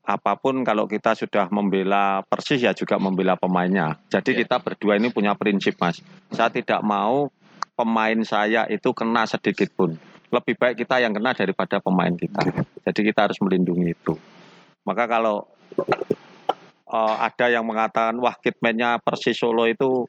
[0.04, 3.96] Apa pun kalau kita sudah membela Persis ya juga membela pemainnya.
[4.12, 4.38] Jadi Iya.
[4.44, 6.04] kita berdua ini punya prinsip, Mas.
[6.28, 7.32] Saya tidak mau
[7.72, 9.96] pemain saya itu kena sedikit pun.
[10.28, 12.44] Lebih baik kita yang kena daripada pemain kita.
[12.84, 14.12] Jadi kita harus melindungi itu.
[14.84, 15.48] Maka kalau
[16.92, 20.04] eh, ada yang mengatakan wah kitman-nya Persis Solo itu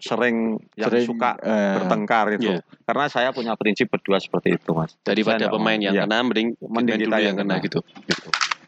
[0.00, 2.56] sering yang Sering, suka eh, bertengkar itu.
[2.56, 2.64] Iya.
[2.88, 4.96] Karena saya punya prinsip berdua seperti itu, Mas.
[5.04, 6.08] Daripada Saya pemain yang Iya.
[6.08, 7.64] kena mending Mending kita yang yang kena kena.
[7.68, 7.80] gitu.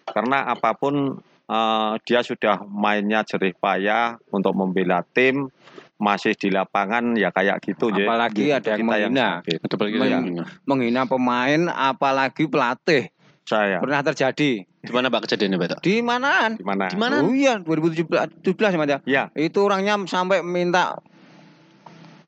[0.04, 1.16] Karena apa pun
[1.48, 5.48] eh, dia sudah mainnya jerih payah untuk membela tim,
[5.96, 8.04] masih di lapangan ya kayak gitu ya.
[8.04, 9.28] Apalagi ada yang Kita menghina.
[9.76, 10.44] balik Men-.
[10.64, 13.08] Menghina pemain apalagi pelatih.
[13.44, 14.68] Saya Pernah terjadi.
[14.82, 15.78] Di mana Pak kejadiannya, Pak?
[15.80, 16.58] Di manaan?
[16.58, 16.90] di mana?
[16.90, 17.22] Di mana?
[17.22, 18.42] Oh iya, 2017
[18.74, 18.98] Mas ya.
[19.06, 20.98] Ya, Itu orangnya sampai minta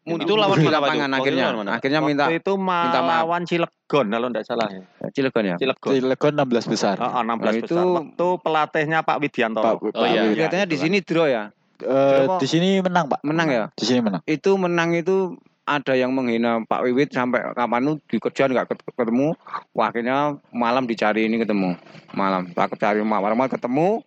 [0.04, 1.16] Itu lawan di lapangan itu?
[1.18, 1.44] akhirnya.
[1.50, 1.66] Lawan?
[1.66, 3.24] Akhirnya minta waktu itu minta maaf.
[3.24, 4.84] melawan Cilegon kalau tidak salah ya.
[5.10, 5.56] Cilegon ya.
[5.56, 5.90] Cilegon.
[5.96, 6.96] Cilegon 16 besar.
[7.00, 7.84] Oh, oh, 16 Nah, itu- besar.
[7.88, 9.60] Waktu pelatihnya Pak Widianto.
[9.64, 10.20] Pak, Oh, Pak iya.
[10.28, 10.44] Wiwit.
[10.44, 11.42] Katanya di sini draw ya.
[11.74, 12.36] Eh, Coba.
[12.38, 13.20] di sini menang Pak.
[13.24, 13.64] Menang ya.
[13.72, 14.20] Di sini menang.
[14.28, 19.32] Itu menang itu ada yang menghina Pak Wiwit sampai kapan itu dikejar nggak ket- ketemu.
[19.72, 21.72] Wah, akhirnya malam dicari ini ketemu.
[22.12, 24.04] Malam Pak cari Pak Rahmat ketemu.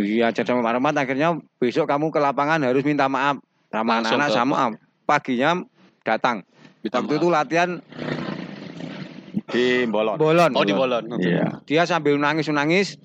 [0.00, 3.36] Iya, jadi sama Pak Rahmat akhirnya besok kamu ke lapangan harus minta maaf
[3.68, 4.72] sama anak-anak sama maaf.
[5.04, 5.60] Paginya
[6.00, 6.40] datang.
[6.80, 7.20] Minta Waktu maaf.
[7.20, 7.70] itu latihan
[9.50, 10.16] Di Bolon.
[10.16, 10.50] bolon.
[10.54, 11.04] Oh, di Bolon.
[11.18, 11.60] Iya.
[11.66, 12.96] Dia sambil nangis-nangis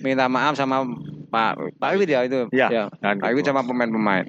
[0.00, 0.86] minta maaf sama
[1.28, 2.46] Pak Pak Wiwit ya itu.
[2.48, 2.68] Iya.
[2.70, 2.84] Ya.
[3.02, 4.24] Dan Pak Wiwit sama pemain-pemain.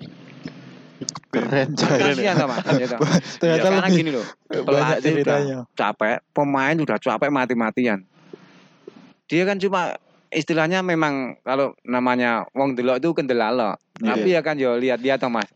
[1.29, 1.99] Keren coy.
[2.01, 2.55] Kasihan sama.
[2.73, 2.97] Gitu.
[3.37, 4.25] Ternyata Sekarang lebih gini loh.
[4.49, 5.57] pelatih udah ceritanya.
[5.77, 7.99] capek, pemain udah capek mati-matian.
[9.29, 9.93] Dia kan cuma
[10.33, 13.77] istilahnya memang kalau namanya wong delok itu kendelala.
[14.01, 14.09] Iya.
[14.17, 15.49] Tapi ya kan yo lihat-lihat toh Mas.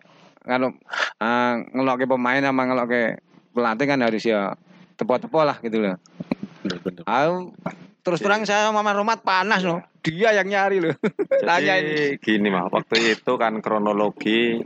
[0.44, 0.76] Kalau
[1.24, 3.18] uh, ngelokke pemain sama ngelokke
[3.56, 4.54] pelatih kan harus ya
[4.94, 5.98] tepo-tepo lah gitu loh.
[7.08, 7.54] Aku
[8.04, 9.80] terus terang saya sama Mas Romat panas loh.
[10.04, 10.96] Dia yang nyari loh.
[11.48, 11.84] Tanyain.
[11.88, 14.60] Jadi gini mah, waktu itu kan kronologi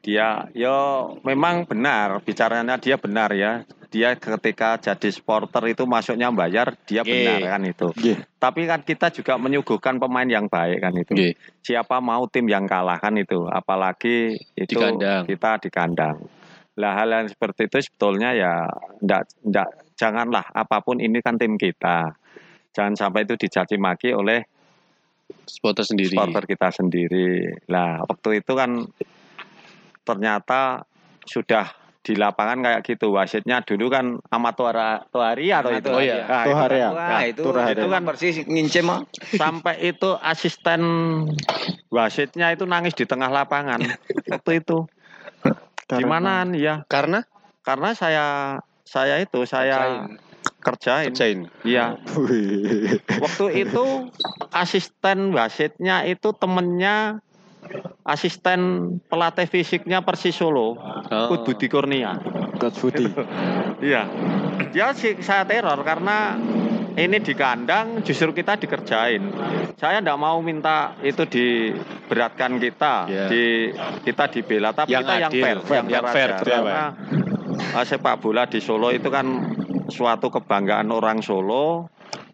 [0.00, 0.76] dia yo
[1.22, 3.62] memang benar bicaranya dia benar ya.
[3.90, 7.10] Dia ketika jadi supporter itu masuknya bayar, dia Oke.
[7.10, 7.90] benar kan itu.
[8.38, 11.34] Tapi kan kita juga menyuguhkan pemain yang baik kan itu.
[11.58, 15.26] Siapa mau tim yang kalah kan itu, apalagi itu Di kandang.
[15.26, 16.22] kita di kandang.
[16.78, 18.62] Lah hal yang seperti itu sebetulnya ya
[19.02, 22.14] ndak ndak janganlah apa pun ini kan tim kita.
[22.70, 24.46] Jangan sampai itu dicaci maki oleh
[25.50, 26.14] Supporter sendiri.
[26.14, 27.58] supporter kita sendiri.
[27.66, 28.86] Lah waktu itu kan
[30.02, 30.84] ternyata
[31.24, 31.68] sudah
[32.00, 33.12] di lapangan kayak gitu.
[33.12, 34.16] Wasitnya dulu kan
[34.56, 35.90] Tuara Tuari atau itu.
[35.92, 36.24] Oh iya.
[36.24, 36.88] Nah, itu Tuhari kan ya.
[36.96, 37.92] Wah, itu Turah itu ada.
[37.92, 39.00] kan persis ngincim mah.
[39.36, 40.80] sampai itu asisten
[41.92, 43.82] wasitnya itu nangis di tengah lapangan
[44.32, 44.88] waktu itu
[45.90, 47.26] gimana ya Karena
[47.66, 48.26] karena saya
[48.86, 50.06] saya itu saya
[50.62, 51.38] kerjain, kerjain.
[51.66, 52.96] iya Wih.
[53.20, 54.08] waktu itu
[54.50, 57.20] asisten wasitnya itu temennya
[58.02, 58.60] asisten
[59.06, 60.76] pelatih fisiknya Persis Solo
[61.10, 61.26] Oh.
[61.26, 62.14] Kut Budi Kurnia
[62.56, 63.02] Coach Budi.
[63.82, 64.06] iya
[64.68, 66.38] dia sih saya teror karena
[66.92, 69.30] ini di kandang justru kita dikerjain
[69.74, 73.26] saya tidak mau minta itu diberatkan kita Iya.
[73.26, 73.44] di
[74.04, 76.36] kita dibela tapi Yang kita yang adil, fair yang fair, aja.
[76.36, 76.62] betul ya, Pak?
[76.62, 76.84] karena
[77.74, 79.26] uh, sepak bola di Solo itu kan
[79.86, 81.90] suatu kebanggaan orang Solo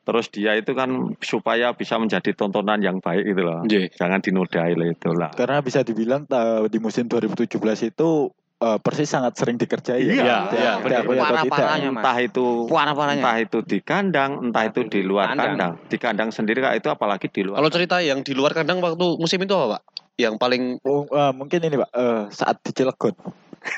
[0.06, 0.86] terus dia itu kan
[1.18, 3.90] supaya bisa menjadi tontonan yang baik gitu loh Nggih.
[3.92, 9.10] jangan dinodai lah itu lah Karena bisa dibilang eh, di musim 2017 itu eh, Persis
[9.10, 10.00] sangat sering dikerjai.
[10.00, 11.20] Iya, iya, boleh atau tidak.
[11.20, 12.00] Parah-parahnya, Mas.
[12.00, 13.20] entah itu Parah-parahnya.
[13.20, 15.46] entah itu di kandang entah itu di luar Kandang.
[15.52, 18.78] kandang di kandang sendiri Kak, itu apalagi di luar Kalau cerita yang di luar kandang
[18.78, 19.82] waktu musim itu apa, Pak?
[20.16, 23.12] Yang paling Oh, eh, mungkin ini Pak, eh, saat di Cilegon.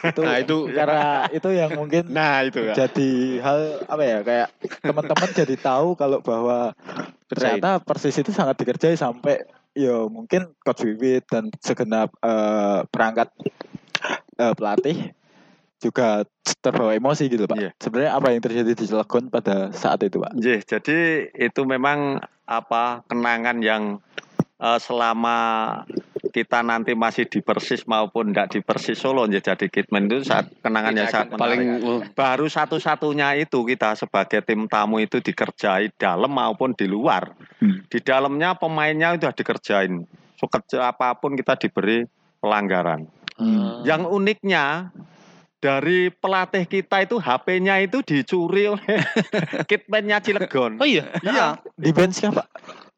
[0.05, 2.75] Itu, Nah, itu- karena itu yang mungkin Nah, itu ya.
[2.77, 3.11] jadi
[3.41, 4.49] hal apa ya kayak
[4.81, 6.73] teman-teman jadi tahu kalau bahwa
[7.27, 13.31] ternyata Persis itu sangat dikerjai sampai ya mungkin coach Wiwit dan segenap eh, perangkat
[14.39, 15.13] eh, pelatih
[15.79, 16.27] juga
[16.59, 17.55] terbawa emosi gitu Pak.
[17.55, 17.71] Iya.
[17.79, 20.35] Sebenarnya apa yang terjadi di Cilegon pada saat itu Pak?
[20.35, 20.99] Nggih, jadi
[21.39, 22.19] itu memang
[22.51, 24.03] apa kenangan yang
[24.59, 25.39] eh, selama
[26.31, 30.95] kita nanti masih di Persis maupun tidak di Persis Solo jadi Kitman itu saat kenangan
[30.95, 32.13] yang sangat paling menarik.
[32.15, 37.33] baru satu-satunya itu kita sebagai tim tamu itu dikerjai dalam maupun di luar.
[37.61, 37.85] Hmm.
[37.89, 40.07] Di dalamnya pemainnya sudah dikerjain.
[40.39, 42.07] Sekecil apa pun kita diberi
[42.39, 43.09] pelanggaran.
[43.39, 43.83] Hmm.
[43.83, 44.95] Yang uniknya
[45.59, 49.03] dari pelatih kita itu HP-nya itu dicuri oleh
[49.71, 50.79] kitman-nya Cilegon.
[50.79, 52.47] Oh iya, Iya, Di bench kah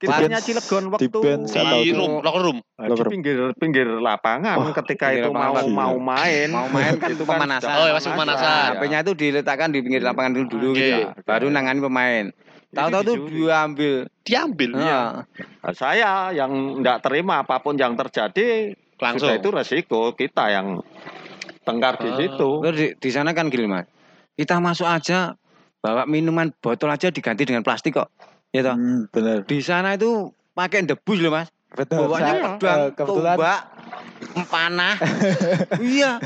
[0.01, 2.59] Bench- Cilegon di waktu bench atau di room, locker room.
[2.59, 5.69] di pinggir pinggir lapangan Wah, ketika pinggir itu mau lapangan.
[5.71, 6.49] mau main.
[6.49, 7.61] Mau main kan Itu pemanasan.
[7.63, 8.69] sudah Oh, ya, masih pemanasan.
[8.73, 10.81] HP-nya itu diletakkan di pinggir lapangan dulu dulu Oke.
[10.81, 11.01] gitu.
[11.23, 12.25] Baru nangani pemain.
[12.71, 13.17] Tahu-tahu tuh.
[14.23, 15.27] Diambil Iya.
[15.61, 19.27] Nah, saya yang tidak terima apa pun yang terjadi langsung.
[19.27, 20.79] sudah itu resiko kita yang
[21.61, 22.17] tengkar di Ah.
[22.17, 22.49] situ.
[22.71, 23.85] Di, di sana kan gini mas.
[24.33, 25.35] Kita masuk aja
[25.79, 28.09] bawa minuman botol aja diganti dengan plastik kok.
[28.51, 28.75] Ya toh.
[28.75, 29.47] Hmm, benar.
[29.47, 31.49] Di sana itu pakai debus loh mas.
[31.71, 32.11] Betul.
[32.11, 33.61] Bawanya Saya, pedang, eh, kebetulan tombak,
[34.47, 34.95] panah.
[35.83, 36.19] iya.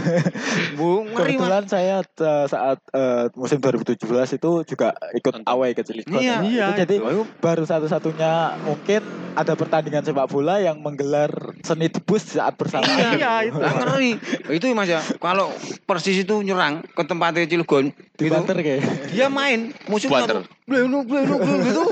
[0.77, 1.37] Bu, ngeri.
[1.37, 4.01] Kebetulan saya eh, saat eh, musim 2017
[4.37, 6.21] itu juga ikut away ke Cilegon.
[6.21, 7.25] Iya, Itu iya, jadi itu.
[7.41, 9.03] baru satu-satunya mungkin
[9.35, 11.31] ada pertandingan sepak bola yang menggelar
[11.65, 13.19] seni debus saat bersamaan.
[13.19, 13.59] Iya, itu.
[13.59, 14.13] Lah, ngeri.
[14.53, 15.01] Itu mas ya.
[15.19, 15.51] Kalau
[15.85, 18.83] Persis itu nyerang ke tempatnya Cilegon, Di gitu, banter kayak.
[19.11, 20.39] dia main musuhnya Banter.
[20.65, 21.83] blenu blenu gitu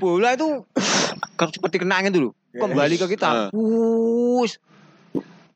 [0.00, 0.64] bola itu
[1.36, 4.56] seperti kena angin dulu kembali ke kita Wush.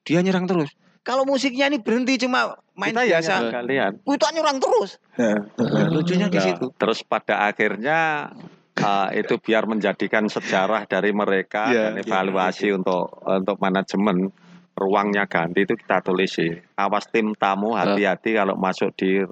[0.06, 0.70] Dia nyerang terus
[1.02, 3.92] kalau musiknya ini berhenti cuma main Kita yang biasa nyerang kalian.
[4.02, 4.90] kita nyerang terus
[5.90, 8.30] lucunya di Nah, situ Terus pada akhirnya
[8.76, 14.30] uh, itu biar menjadikan sejarah dari mereka Iya, dan evaluasi untuk untuk manajemen
[14.76, 16.52] ruangnya ganti itu kita tulis sih.
[16.76, 19.24] Awas tim tamu hati-hati kalau masuk di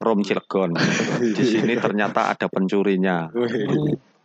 [0.00, 0.74] room Cilegon.
[1.38, 3.30] Di sini ternyata ada pencurinya.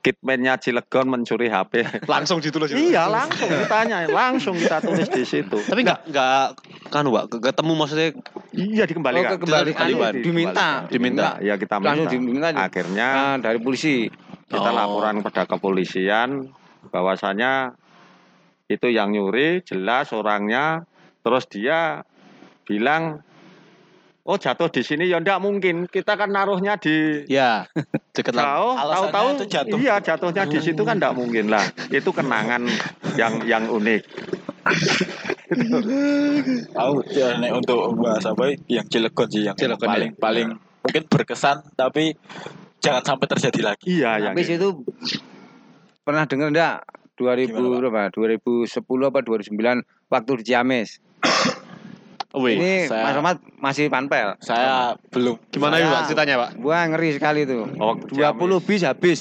[0.06, 1.82] Kitman-nya Cilegon mencuri HP.
[2.06, 2.70] langsung ditulis.
[2.70, 2.94] itu.
[2.94, 5.58] iya, langsung ditanya, langsung kita tulis di situ.
[5.58, 6.54] Tapi enggak enggak
[6.86, 8.10] kan Pak, ke- ketemu maksudnya
[8.52, 9.26] Iya dikembalikan.
[9.26, 10.22] oh kekembalikan Dikembalikan.
[10.22, 11.30] diminta Diminta.
[11.42, 12.54] Ya kita langsung minta.
[12.54, 14.06] diminta Akhirnya nah, dari polisi
[14.46, 14.78] kita Oh.
[14.78, 16.54] laporan kepada kepolisian
[16.88, 17.74] bahwasanya
[18.68, 20.86] itu yang nyuri jelas orangnya
[21.20, 22.06] terus dia
[22.64, 23.26] bilang
[24.26, 25.06] oh jatuh di sini?
[25.08, 25.86] Ya enggak mungkin.
[25.86, 27.70] Kita kan naruhnya di Ya,
[28.16, 28.74] deket jauh.
[28.74, 29.78] Tahu-tahu itu jatuh.
[29.78, 31.64] iya jatuhnya di situ kan enggak mungkin lah.
[31.94, 32.66] Itu kenangan
[33.16, 34.02] yang yang unik.
[36.74, 40.48] Tahu ya, nek untuk bahas apa yang Cilegon sih yang Cilegon, paling paling
[40.82, 42.18] mungkin berkesan tapi
[42.82, 44.02] jangan sampai terjadi lagi.
[44.02, 44.86] iya yang habis itu
[46.06, 46.76] pernah dengar enggak
[47.18, 48.02] 2000 Gimana, berapa?
[48.14, 50.90] 2010 apa 2009 waktu di Ciamis
[52.36, 56.50] Wih, ini saya- Mas Ahmad masih panpel Saya belum gimana itu Saya- Pak ceritanya Pak?
[56.60, 57.64] Wah ngeri sekali tuh.
[57.80, 59.20] oh, 20 bis habis.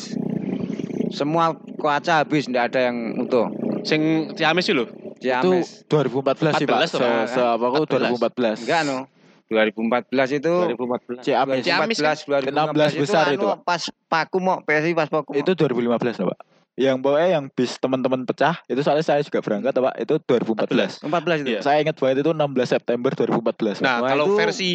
[1.08, 3.46] Semua kaca habis, enggak ada yang utuh.
[3.86, 4.86] Sing Ciamis itu lho.
[5.14, 5.86] itu Ciamis.
[5.86, 6.78] 2014 sih Pak.
[6.84, 7.26] 14 tuh, Se, Pak.
[7.30, 8.58] se apa aku 2014.
[8.66, 8.98] Enggak no.
[9.44, 11.62] 2014 itu 2014 Ciamis.
[11.62, 11.96] Ciamis.
[12.00, 13.58] 2014 16 2016 besar anu, itu, Pak.
[13.62, 15.30] pas paku mau PSI pas paku.
[15.38, 16.38] Itu 2015 loh, Pak.
[16.74, 21.06] Yang pokoknya yang bis teman-teman pecah itu soalnya saya juga berangkat Pak itu 2014.
[21.06, 21.50] 14 itu.
[21.54, 21.60] Iya.
[21.62, 23.78] Saya ingat banget itu 16 September 2014.
[23.78, 23.86] Pak.
[23.86, 24.70] Nah, Wah, kalau itu- versi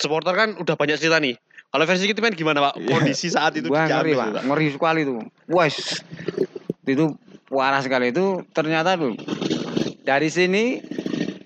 [0.00, 1.36] supporter kan udah banyak cerita nih.
[1.68, 2.74] Kalau versi kita gimana Pak?
[2.80, 2.88] Iya.
[2.88, 5.20] Kondisi saat itu Wah ngeri pak, itu, ngeri sekali tuh.
[5.50, 5.76] Wes
[6.88, 7.04] itu
[7.52, 9.12] parah sekali itu ternyata tuh
[10.04, 10.80] dari sini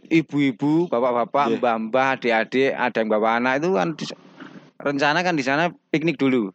[0.09, 1.57] ibu-ibu, bapak-bapak, Iya.
[1.61, 3.89] mbah-mbah, adik-adik, ada yang bawa anak itu kan
[4.79, 6.51] rencana kan di sana piknik dulu.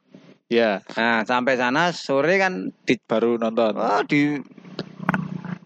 [0.53, 0.71] Iya.
[0.93, 3.73] Nah, sampai sana sore kan di Baru nonton.
[3.73, 4.37] oh, di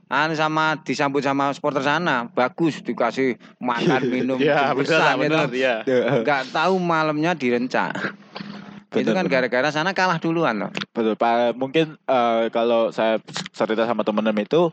[0.08, 5.60] anu sama disambut sama supporter sana bagus dikasih makan minum Iya, bungkusan, benar, gitu.
[5.60, 5.84] iya.
[6.24, 7.92] nggak tahu malamnya direncak
[8.90, 11.54] itu kan gara-gara sana kalah duluan loh Betul Pak.
[11.54, 13.20] Mungkin eh, kalau saya
[13.52, 14.72] cerita sama teman-teman itu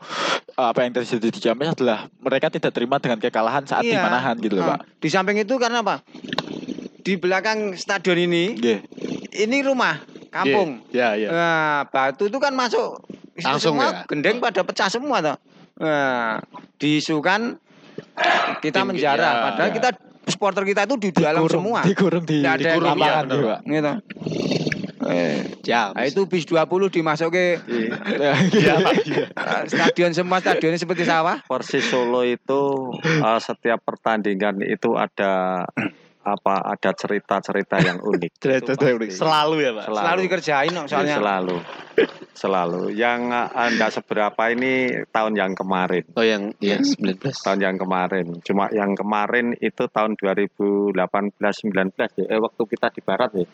[0.48, 4.00] eh, apa yang terjadi di Ciamis adalah mereka tidak terima dengan kekalahan saat di Iya.
[4.00, 5.02] Manahan gitu loh Ah, Pak.
[5.02, 6.06] di samping itu karena apa
[7.02, 8.78] di belakang stadion ini Nggih.
[9.36, 11.28] Ini rumah kampung Iya, iya.
[11.28, 11.52] Nah,
[11.86, 13.02] batu itu kan masuk
[13.36, 14.00] Langsung semua ya?
[14.06, 15.36] gendeng pada pecah semua toh.
[15.76, 16.38] Nah,
[16.76, 17.58] diisukan
[18.60, 19.74] kita Tim- menjarah ya, padahal ya.
[19.74, 19.88] kita
[20.24, 21.80] supporter kita itu di dalam Dikurung- semua.
[21.82, 23.60] Dikurung di, Nggak ada yang dikurung lapangan Iya, gitu, Pak.
[23.64, 23.92] Gitu.
[25.04, 25.92] Eh, Jam.
[25.92, 27.60] nah, itu bis 20 dimasuki
[28.56, 28.94] Iya, Pak.
[29.04, 29.26] Iya.
[29.28, 31.42] eh, stadion semua stadionnya seperti sawah.
[31.44, 32.62] Persis Solo itu
[33.02, 35.66] eh, setiap pertandingan itu ada
[36.24, 38.30] apa ada cerita-cerita yang unik.
[38.40, 39.12] Itu pasti.
[39.12, 39.84] Selalu ya, Pak.
[39.92, 41.16] Selalu dikerjain kok, soalnya.
[41.20, 41.56] selalu
[42.34, 47.22] selalu yang eh, anda seberapa ini tahun yang kemarin Oh, yang iya 19.
[47.22, 50.98] tahun yang kemarin cuma yang kemarin itu tahun 2018
[51.38, 53.46] 19 ya eh, waktu kita di barat ya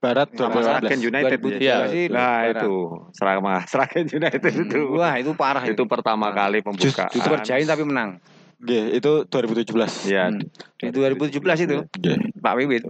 [0.00, 0.64] Barat sama 2018.
[0.64, 1.76] Sragen United 2017 ya.
[1.90, 2.54] sih nah Barat.
[2.56, 2.74] itu
[3.12, 8.16] Serama Sragen United itu Wah, itu parah itu pertama kali pembukaan Justru kerjain tapi menang.
[8.60, 9.72] Nggih, itu 2017.
[10.06, 10.44] ya Hmm.
[10.76, 12.18] Di 2017 itu Nggih.
[12.36, 12.84] Pak Wiwit.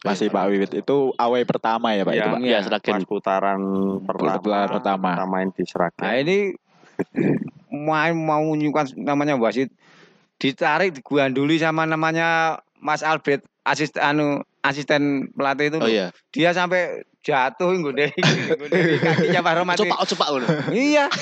[0.00, 2.40] Masih Pak Wiwit itu away pertama ya Pak itu ya, Pak.
[2.40, 3.04] Iya, pas Sragen.
[3.04, 3.60] putaran
[4.02, 5.08] pertama Putaran pertama.
[5.12, 6.38] kita main di Nah, Sragen ini
[7.70, 9.68] main mau menunjukkan namanya wasit
[10.36, 14.26] ditarik diganduli sama namanya Mas Albert asisten anu
[14.60, 16.12] asisten pelatih itu Oh iya.
[16.30, 18.08] dia sampai jatuh nggone
[19.04, 20.46] kakinya Pak Romat Coba coba ngono.
[20.70, 21.12] iya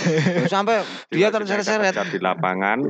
[0.46, 2.86] sampai dia terseret-seret di lapangan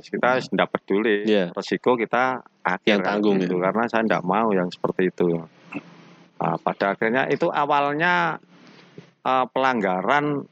[0.00, 1.52] kita tidak peduli Iya.
[1.52, 3.56] resiko kita akhir Yang tanggung, gitu.
[3.58, 3.70] ya.
[3.70, 5.40] karena saya tidak mau yang seperti itu
[6.36, 8.36] Nah, pada akhirnya itu awalnya
[9.24, 10.44] eh, pelanggaran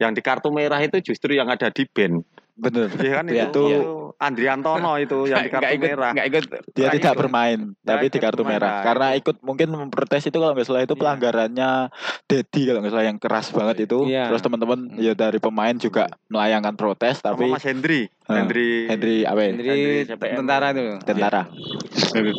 [0.00, 2.24] yang di kartu merah itu justru yang ada di band
[2.60, 2.88] Bener.
[2.94, 3.80] Iya kan Iya, itu, iya.
[4.20, 7.18] Andriantono itu yang di kartu ikut merah nggak ikut Dia Nggak tidak ikut.
[7.18, 8.70] bermain, tapi di ikut kartu bermain, merah.
[8.70, 11.00] nah, Karena ikut mungkin memprotes itu kalau nggak salah itu Iya.
[11.00, 11.70] pelanggarannya
[12.26, 13.98] Dedi kalau nggak salah yang keras banget itu.
[14.06, 14.28] Iya.
[14.28, 19.16] Terus teman-teman ya dari pemain juga melayangkan protes, sama tapi Mas Hendri Ah, Hendri Henry
[19.24, 19.48] apa ya?
[19.50, 20.36] Hendri Hendri CPM.
[20.38, 20.98] tentara itu loh.
[21.00, 21.42] Tentara.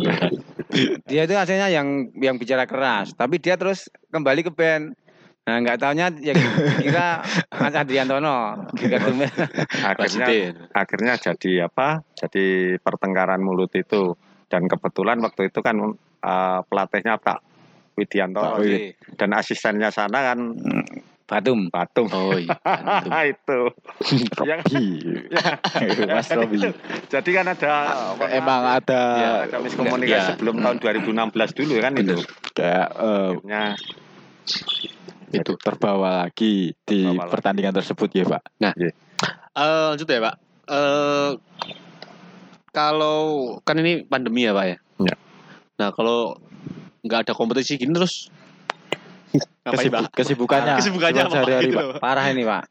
[1.03, 4.95] dia itu hasilnya yang yang bicara keras tapi dia terus kembali ke band
[5.41, 6.37] nah nggak taunya ya
[6.77, 9.49] kira Mas Adriantono di kartu merah
[9.89, 10.27] akhirnya
[10.71, 12.45] akhirnya jadi apa jadi
[12.77, 14.13] pertengkaran mulut itu
[14.47, 15.81] dan kebetulan waktu itu kan
[16.21, 17.39] eh, pelatihnya Pak
[17.91, 18.93] Widianto Pak Wid.
[19.17, 20.39] dan asistennya sana kan
[21.25, 22.59] Batum Batum Oh iya.
[23.31, 23.61] itu
[24.43, 24.85] yang Robi.
[26.05, 26.59] Mas Robi.
[27.07, 27.73] jadi kan ada
[28.29, 30.27] Emang ada ya, ada miskomunikasi Ya.
[30.29, 32.15] sebelum tahun 2016 dulu kan itu
[32.53, 33.63] kayak eh, akhirnya
[35.33, 37.31] itu terbawa lagi di Terbawa lagi.
[37.31, 38.41] pertandingan tersebut ya Pak.
[38.59, 38.93] Eh
[39.89, 40.35] lanjut ya, Pak.
[40.67, 41.29] Eh
[42.71, 43.19] kalau
[43.61, 44.77] kan ini pandemi ya, Pak ya.
[45.01, 45.15] Ya.
[45.75, 46.37] Nah, kalau
[47.01, 48.29] nggak ada kompetisi gini terus
[49.65, 50.13] Kesibuk- Pak?
[50.13, 51.97] kesibukannya, Kesibukannya apa, sehari-hari Gitu Pak.
[51.97, 52.63] parah ini pak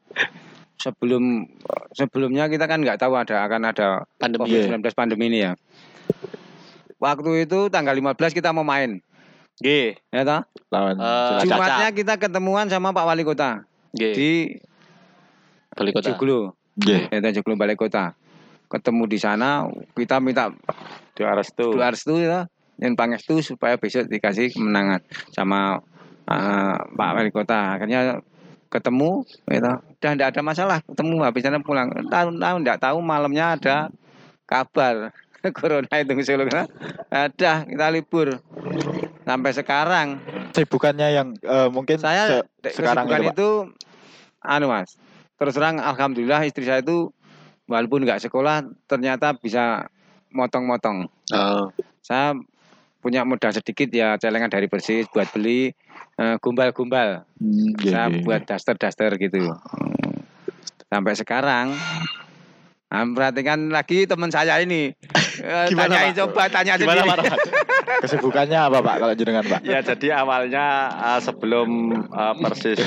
[0.77, 1.45] sebelum
[1.91, 4.49] sebelumnya kita kan nggak tahu ada akan ada Pandemi.
[4.49, 5.53] COVID-19 pandemi ini ya
[6.97, 8.97] waktu itu tanggal 15 kita mau main
[9.61, 9.95] G.
[10.11, 10.41] ya toh
[10.73, 11.45] Lawan Cilacap.
[11.45, 14.01] Jumatnya kita ketemuan sama Pak Wali Kota G.
[14.11, 14.31] di
[15.71, 16.11] Balik kota.
[16.11, 17.01] Joglo Nggih.
[17.13, 18.17] ya Joglo Balai Kota
[18.71, 20.51] ketemu di sana kita minta
[21.11, 22.47] di Arestu doa restu ya
[22.79, 25.03] yang pangestu supaya besok dikasih kemenangan
[25.35, 25.83] sama
[26.25, 28.23] eh, Pak Wali Kota akhirnya
[28.71, 29.67] ketemu gitu.
[29.99, 33.75] udah tidak ada masalah ketemu habis sana pulang tahun-tahun tidak tahu malamnya ada
[34.47, 35.11] kabar
[35.57, 36.47] corona itu Solo
[37.11, 38.39] ada kita libur
[39.31, 40.07] sampai sekarang
[40.51, 43.33] Kesibukannya yang eh, mungkin saya se- sekarang kesibukan itu, Pak.
[43.33, 43.49] itu
[44.43, 44.89] anu mas
[45.33, 47.09] terus terang alhamdulillah istri saya itu
[47.65, 49.87] walaupun nggak sekolah ternyata bisa
[50.29, 51.71] motong-motong Oh.
[51.99, 52.35] saya
[52.99, 55.71] punya modal sedikit ya celengan dari persis buat beli
[56.13, 58.21] eh, gumbal-gumbal Hmm, nggih, saya nggih.
[58.21, 59.47] buat daster-daster gitu
[60.85, 61.71] sampai sekarang
[62.91, 64.91] Nah, perhatikan lagi teman saya ini
[65.41, 66.17] Eh, Gimana, tanyain Pak?
[66.21, 67.23] coba tanya Gimana, sendiri.
[67.23, 67.39] Pak?
[67.99, 69.61] Kesibukannya apa Pak kalau jenengan Pak?
[69.67, 71.69] Ya jadi awalnya eh, sebelum
[72.07, 72.79] eh, persis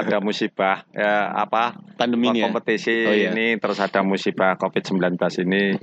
[0.00, 2.50] ada musibah ya apa Pandemi ini ya.
[2.50, 3.34] kompetisi Oh, iya.
[3.34, 5.74] ini terus ada musibah COVID-19 ini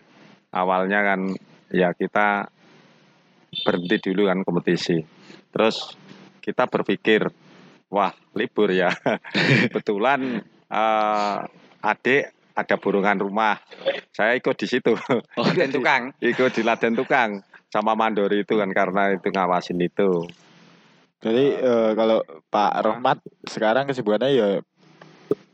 [0.56, 1.20] awalnya kan
[1.72, 2.48] ya kita
[3.68, 5.04] berhenti dulu kan kompetisi.
[5.52, 5.98] Terus
[6.40, 7.28] kita berpikir
[7.92, 8.88] wah libur ya.
[9.68, 10.40] Kebetulan
[10.72, 11.38] eh,
[11.84, 13.58] adik ada burungan rumah.
[14.12, 14.94] Saya ikut di situ.
[15.40, 16.12] Oh, tukang.
[16.20, 20.28] ikut di Laden Tukang sama Mandori itu kan karena itu ngawasin itu.
[21.22, 24.50] Jadi eh, kalau Pak Rohmat sekarang kesibukannya ya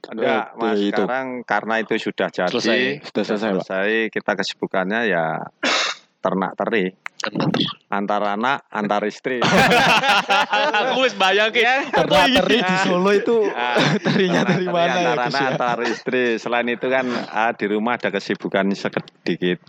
[0.07, 0.95] Enggak, Eh, Mas, itu.
[0.95, 2.79] sekarang karena itu sudah jadi, Selesai.
[3.03, 3.55] sudah selesai, Pak.
[3.59, 5.25] selesai, kita kesibukannya ya
[6.17, 6.95] ternak teri
[7.89, 9.43] antar anak, antar istri.
[10.79, 11.91] Aku wis bayangin.
[11.91, 13.75] Ternak teri di Solo itu Ah,
[14.05, 15.11] terinya dari teri mana ya?
[15.11, 15.47] Antar anak, ya?
[15.51, 16.23] antar istri.
[16.39, 19.59] Selain itu kan ah, di rumah ada kesibukan sedikit.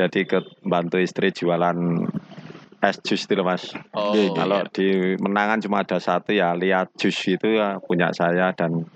[0.00, 1.76] Jadi ke bantu istri jualan
[2.80, 3.68] es jus itu loh mas.
[3.92, 4.32] Oh, iya.
[4.32, 4.88] Kalau di
[5.20, 8.88] Menangan cuma ada satu ya lihat jus itu ya punya saya dan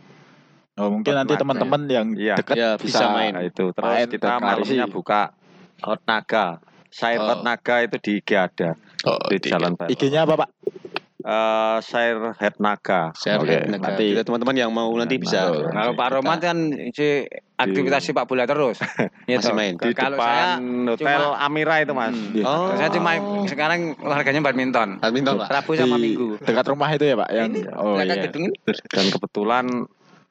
[0.74, 2.34] Oh, mungkin nanti teman-teman yang Iya.
[2.42, 3.30] dekat Ya, bisa, bisa main.
[3.30, 5.30] Nah, itu terus main kita malamnya buka
[5.86, 6.58] Hot Naga.
[6.90, 7.30] Sair Oh.
[7.30, 8.74] Hot Naga itu di IG ada
[9.06, 9.92] Oh, di Jalan Baru.
[9.92, 10.48] IG-nya apa, Pak?
[11.24, 13.08] Eh, Sair Head Naga.
[13.16, 16.56] Share Oke, nanti nanti- Jadi teman-teman yang mau nanti bisa Nah, Kalau Pak Romat kan
[16.92, 17.24] si
[17.56, 18.76] aktivitas sepak bola terus.
[19.24, 19.40] Gitu.
[19.40, 19.72] Masih main.
[19.74, 22.12] Di Kalau depan saya Hotel cuma- Amira itu mas.
[22.12, 22.36] Hmm.
[22.36, 22.44] Iya.
[22.44, 22.76] Oh.
[22.76, 23.10] saya cuma
[23.46, 25.00] sekarang olahraganya badminton.
[25.00, 25.48] badminton Pak.
[25.48, 26.28] Rabu sama Di Minggu.
[26.38, 27.28] dekat rumah itu ya, Pak?
[27.30, 28.14] Yang Ini oh iya.
[28.20, 28.56] gedung ini.
[28.84, 29.64] Dan kebetulan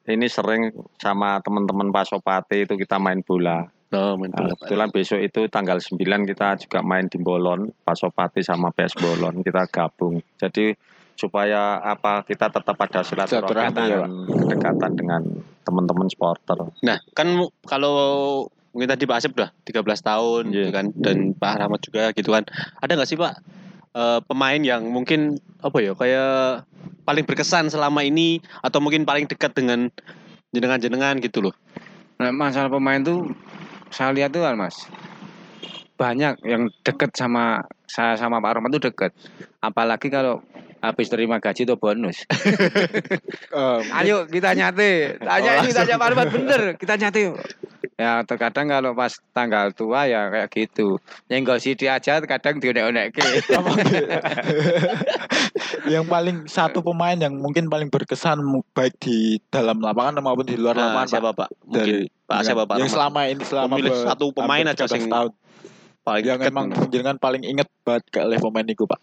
[0.06, 0.62] ini sering
[0.96, 3.66] sama teman-teman Pak Sopati itu kita main bola.
[3.94, 8.42] Oh, main Nah, kebetulan besok itu tanggal 9 kita juga main di Bolon, Pak Sopati
[8.42, 10.18] sama PS Bolon kita gabung.
[10.34, 10.74] Jadi
[11.14, 15.22] supaya apa kita tetap ada silaturahmi Silaturahmi, ya, dan kedekatan dengan
[15.62, 16.58] teman-teman supporter.
[16.82, 17.38] Nah, kan
[17.70, 17.94] kalau
[18.74, 20.58] mungkin tadi Pak Asep udah 13 tahun Iya.
[20.58, 22.42] gitu kan dan Pak Rahmat juga gitu kan.
[22.82, 23.34] Ada nggak sih Pak
[23.94, 26.66] eh, pemain yang mungkin apa ya kayak
[27.06, 29.94] paling berkesan selama ini atau mungkin paling dekat dengan
[30.50, 31.54] jenengan-jenengan gitu loh.
[32.18, 33.30] Nah, masalah pemain tuh
[33.92, 34.86] saya lihat tuh kan, Mas.
[35.94, 39.12] Banyak yang deket sama saya sama Pak Romat tuh deket.
[39.62, 40.42] Apalagi kalau
[40.84, 42.28] habis terima gaji atau bonus.
[42.28, 45.16] Eh, Ayo kita nyate.
[45.16, 47.32] Tanya ini tanya Pak Romat bener, kita nyate.
[47.32, 47.36] yuk.
[47.94, 50.98] Ya terkadang kalau pas tanggal tua ya kayak gitu.
[51.30, 54.04] Yang si dia aja kadang dionek-onek apa gitu?
[55.86, 58.40] yang paling satu pemain yang mungkin paling berkesan
[58.72, 61.12] baik di dalam lapangan maupun di luar Nah, lapangan Pak.
[61.12, 61.48] siapa Pak?
[61.62, 61.94] Mungkin dari
[62.24, 65.04] Pak Asep apa Pak yang selama ini selama Memilih ber- satu pemain aja 13 sing
[65.06, 65.30] tahun
[66.04, 69.00] paling yang emang jenengan paling inget banget ke oleh pemain itu Pak.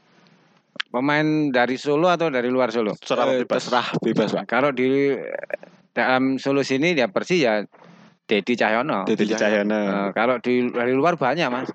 [0.91, 2.91] Pemain dari Solo atau dari luar Solo?
[2.93, 3.63] Terserah Eh, bebas.
[3.63, 4.43] terserah bebas Pak.
[4.45, 5.15] Kalau di
[5.91, 7.63] dalam Solo sini ya Persi ya
[8.21, 9.03] Dedi Cahyono.
[9.03, 9.79] Dedi Cahyana.
[9.79, 11.71] Eh, kalau di dari luar banyak mas.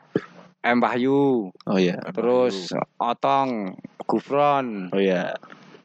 [0.61, 1.94] M Wahyu, Oh iya.
[2.11, 5.38] terus Otong, Gufron, Oh iya.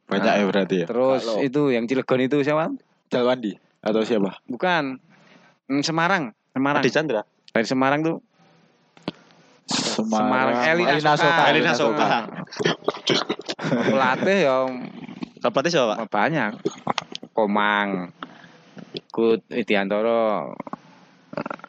[0.09, 0.85] banyak ya berarti ya.
[0.89, 2.73] terus Kalau- itu yang Cilegon itu siapa?
[3.07, 4.41] Jalwandi atau siapa?
[4.43, 4.97] Bukan,
[5.69, 6.81] Hmm, Semarang, Semarang.
[6.81, 7.21] Adi Chandra.
[7.47, 8.17] Dari Semarang tuh
[9.69, 10.65] Semarang.
[10.65, 11.23] Elina Elina Soka.
[11.23, 11.43] Soka.
[11.47, 12.07] Elina Soka.
[13.63, 14.67] Pelatih yang
[15.37, 16.07] Kalau pelatih siapa Pak?
[16.07, 16.51] banyak.
[17.31, 18.11] Komang,
[19.09, 20.53] Kut Widiantoro.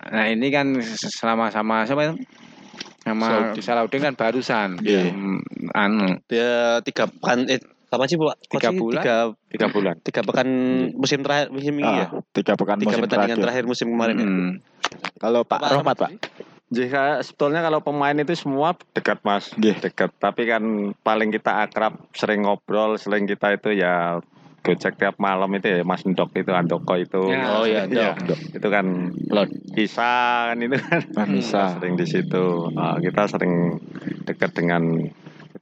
[0.08, 2.14] Nah ini kan selama sama siapa itu?
[3.02, 3.62] Sama Salahuddin.
[3.62, 4.68] Salahuddin kan barusan.
[4.78, 5.10] Iya.
[5.10, 5.40] Hmm,
[5.72, 8.36] anu, Dia tiga pekan eh kapan sih Pak?
[8.48, 9.02] Tiga bulan?
[9.02, 9.16] Tiga,
[9.48, 9.94] Tiga bulan.
[10.00, 10.48] tiga pekan
[10.94, 12.06] musim terakhir musim ini ya.
[12.08, 13.42] Ah, tiga pekan Tiga musim pertandingan terakhir.
[13.42, 14.26] terakhir musim kemarin ya.
[14.26, 14.52] hmm.
[15.16, 16.10] Kalau Pak Pak Rohmat Pak.
[16.72, 19.76] Jika sebetulnya kalau pemain itu semua dekat mas, Nggih.
[19.84, 20.08] dekat.
[20.16, 20.64] Tapi kan
[21.04, 24.24] paling kita akrab, sering ngobrol, sering kita itu ya
[24.62, 27.28] gocek tiap malam itu ya Mas Ndok itu, Andoko itu.
[27.28, 27.60] Ya.
[27.60, 28.14] Oh iya, Iya,
[28.56, 29.50] itu kan Lord.
[29.76, 31.62] Isa kan itu kan Nah, bisa.
[31.76, 32.72] sering di situ.
[32.78, 33.76] Ah, kita sering
[34.24, 35.12] dekat dengan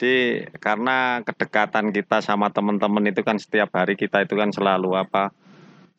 [0.01, 5.29] jadi karena kedekatan kita sama teman-teman itu kan setiap hari kita itu kan selalu apa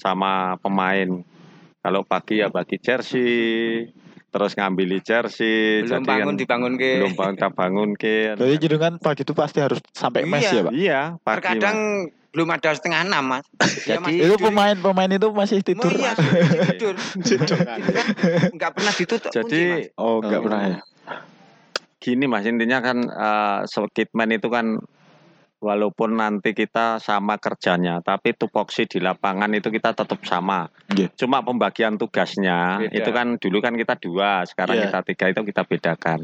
[0.02, 1.21] sama pemain.
[1.82, 3.86] Kalau pagi ya bagi jersey,
[4.32, 5.84] terus ngambil jersey.
[5.84, 8.15] belum jadi bangun kan dibangun ke belum bangun kita bangun ke.
[8.39, 10.50] Jadi jenengan pagi itu pasti harus sampai mes Iya.
[10.50, 10.72] ya Pak.
[10.74, 11.36] Iya, pagi.
[11.38, 11.78] terkadang
[12.32, 13.44] belum ada setengah enam mas
[13.84, 14.48] Jadi- Itu tidur.
[14.48, 15.84] pemain-pemain itu masih tidur.
[15.84, 16.72] Oh, iya, Mas.
[16.72, 16.96] tidur
[18.56, 19.86] nggak pernah ditutup kunci, Jadi Mas.
[20.00, 20.44] Oh, enggak Oh.
[20.48, 20.80] pernah ya.
[22.00, 23.60] gini mas intinya kan eh
[23.94, 24.82] Kitman itu kan
[25.62, 31.13] walaupun nanti kita sama kerjanya tapi tupoksi di lapangan itu kita tetap sama Nggih.
[31.15, 32.97] cuma pembagian tugasnya Beda.
[32.97, 34.89] itu kan dulu kan kita dua sekarang Iya.
[34.89, 36.19] kita tiga itu kita bedakan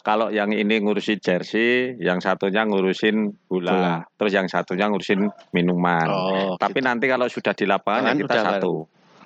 [0.00, 3.96] kalau yang ini ngurusin jersey yang satunya ngurusin bola, Bola.
[4.14, 8.84] terus yang satunya ngurusin minuman Oh, tapi nanti kalau sudah di lapangan ya kita satu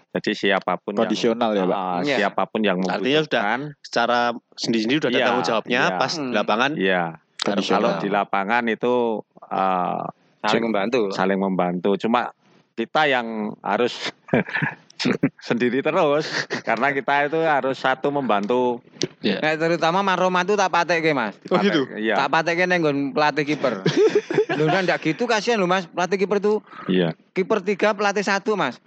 [0.08, 1.76] jadi siapa pun yang Kondisional ya Pak.
[1.76, 2.16] Ah, Iya.
[2.16, 4.18] siapa pun yang Artinya sudah membutuhkan secara
[4.54, 5.98] sendiri-sendiri udah ada Iya, tanggung jawabnya iya.
[5.98, 7.02] pas di lapangan Iya,
[7.46, 10.02] harus kalau di lapangan itu eh,
[10.42, 11.00] saling membantu.
[11.14, 11.90] saling membantu.
[11.98, 12.30] Cuma
[12.76, 14.12] kita yang harus
[15.48, 16.24] sendiri terus
[16.64, 18.80] karena kita itu harus satu membantu.
[19.20, 21.36] Nah, terutama Maroma itu tak patek ke mas.
[21.52, 21.84] Oh, gitu?
[21.96, 23.84] Iya, tak patek ke nenggon pelatih kiper.
[24.56, 25.84] Lu kan enggak gitu kasihan lu mas.
[25.84, 27.12] Pelatih kiper tuh iya.
[27.36, 28.80] kiper tiga pelatih satu mas.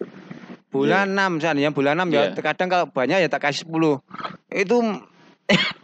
[0.69, 2.37] Bulan 6 seandainya bulan 6 ya Iya.
[2.37, 4.05] terkadang kalau banyak ya tak kasih 10
[4.53, 4.77] itu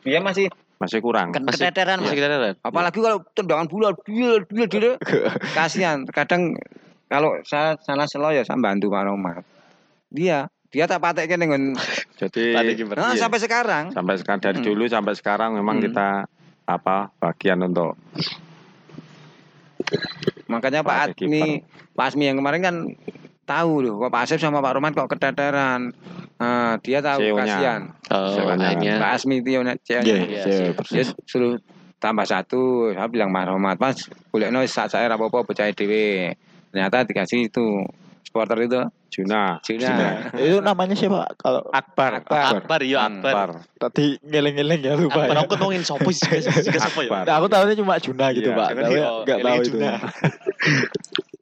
[0.06, 0.46] dia masih
[0.76, 1.32] Masih kurang.
[1.32, 2.20] ke- Masih- keteteran Masih Mas.
[2.20, 2.54] keteteran.
[2.62, 4.94] apalagi kalau tendangan bulan dia dia dia
[5.52, 6.60] kasihan kadang
[7.06, 9.40] kalau saya sana selo ya saya bantu Pak Roma
[10.10, 11.62] dia dia tak pateknya dengan
[12.20, 12.64] Jadi nah,
[13.12, 13.16] Iya.
[13.18, 14.68] sampai sekarang sampai sekarang dari Hmm.
[14.68, 15.86] dulu sampai sekarang memang Hmm.
[15.86, 16.08] kita
[16.66, 17.96] apa bagian untuk
[20.46, 21.62] makanya Pak Admi
[21.94, 22.76] Pak Asmi yang kemarin kan
[23.46, 25.94] tahu loh kok Pak Asep sama Pak Roman kok keteteran
[26.36, 27.40] nah, dia tahu CEO-nya.
[27.42, 27.82] kasihan
[28.12, 28.76] Oh, Sebenarnya.
[28.76, 28.94] makanya.
[29.00, 31.10] Pak Asmi itu yang Iya, Iya, iya, persis.
[31.10, 31.56] dia suruh
[31.96, 33.98] tambah satu saya bilang Roman mas
[34.30, 36.36] boleh no saat saya apa-apa percaya dewe
[36.70, 37.82] ternyata dikasih itu
[38.22, 39.64] supporter itu Juna.
[39.64, 41.24] Cina Itu namanya siapa?
[41.40, 42.20] Kalau Akbar.
[42.20, 42.60] Akbar.
[42.60, 43.24] Akbar, iya Hmm.
[43.24, 43.64] Akbar.
[43.80, 45.42] tadi ngeleng-ngeleng ya lupa Akbar ya.
[45.42, 47.08] aku ngomongin sopo sih juga sopo ya.
[47.10, 47.24] Akbar.
[47.24, 48.68] Nah, aku tahunya cuma Juna gitu, Iya, Pak.
[48.76, 49.78] Tapi di- nggak oh, tahu itu.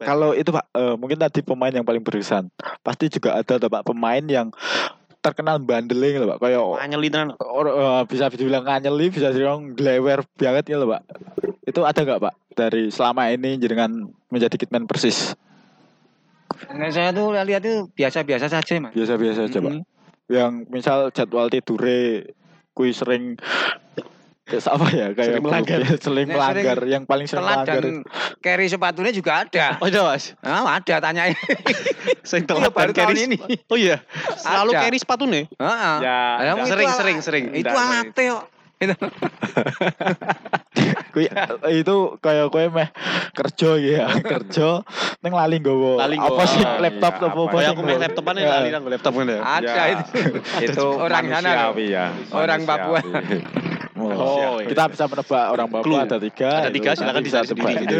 [0.04, 2.51] Kalau itu Pak, eh, mungkin tadi pemain yang paling berkesan.
[2.84, 4.51] Pasti juga ada tuh Pak pemain yang
[5.24, 6.38] terkenal bandeling loh Pak.
[6.43, 7.30] Kayak Nganyeli tenan.
[7.39, 11.01] eh, bisa dibilang nganyeli, bisa dibilang glewer banget gitu loh Pak.
[11.64, 15.34] Itu ada nggak Pak dari selama ini dengan menjadi kitman persis?
[16.70, 19.74] Nah, saya tuh lihat itu biasa-biasa saja mas Biasa-biasa aja Pak.
[19.74, 19.84] Mm.
[20.30, 22.30] Yang misal jadwal tidure
[22.74, 23.38] kui sering
[24.56, 25.80] kayak apa ya kayak Sering melanggar.
[25.80, 27.95] grup- sering melanggar sering yang paling sering melanggar dan
[28.39, 30.38] carry sepatunya juga ada Oh iya mas.
[30.39, 31.34] ah, ada tanyain
[32.24, 33.38] Sing Iya, telat baru dan carry tahun ini.
[33.68, 33.99] Oh iya.
[34.38, 34.80] Selalu Ada.
[34.80, 35.43] carry sepatu nih.
[35.54, 35.95] Heeh.
[35.99, 37.45] Ya, Ada Sering, alat- sering, sering.
[37.51, 38.34] itu Enggak, alatnya
[38.86, 38.96] Itu.
[41.14, 41.30] Kui,
[41.72, 42.90] itu kayak kue meh
[43.32, 44.82] kerja ya kerja
[45.22, 48.02] neng lali nggowo apa sih laptop iya, apa apa apa Kayak sih aku nggowo?
[48.02, 48.50] laptopan Ya.
[48.50, 49.40] lali nang laptop kan ya.
[49.40, 50.20] ada Ya, itu
[50.66, 52.06] itu Orang sana ya.
[52.34, 53.00] Orang Papua.
[53.94, 54.68] Oh, iya.
[54.68, 56.02] kita bisa menebak orang Papua Clue.
[56.02, 57.96] ada tiga Ada tiga, itu silakan dicari bisa sendiri gitu.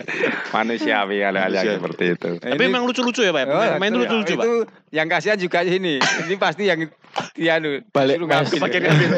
[0.54, 2.30] manusiawi hal-hal yang seperti itu.
[2.38, 3.44] Tapi emang lucu-lucu ya Pak.
[3.44, 4.44] Oh, Main itu- lucu-lucu Pak.
[4.46, 4.52] itu
[4.94, 6.86] yang kasihan juga ini ini pasti yang
[7.34, 8.58] dia nu Balik suruh ngambil.
[8.62, 9.10] Ngambil.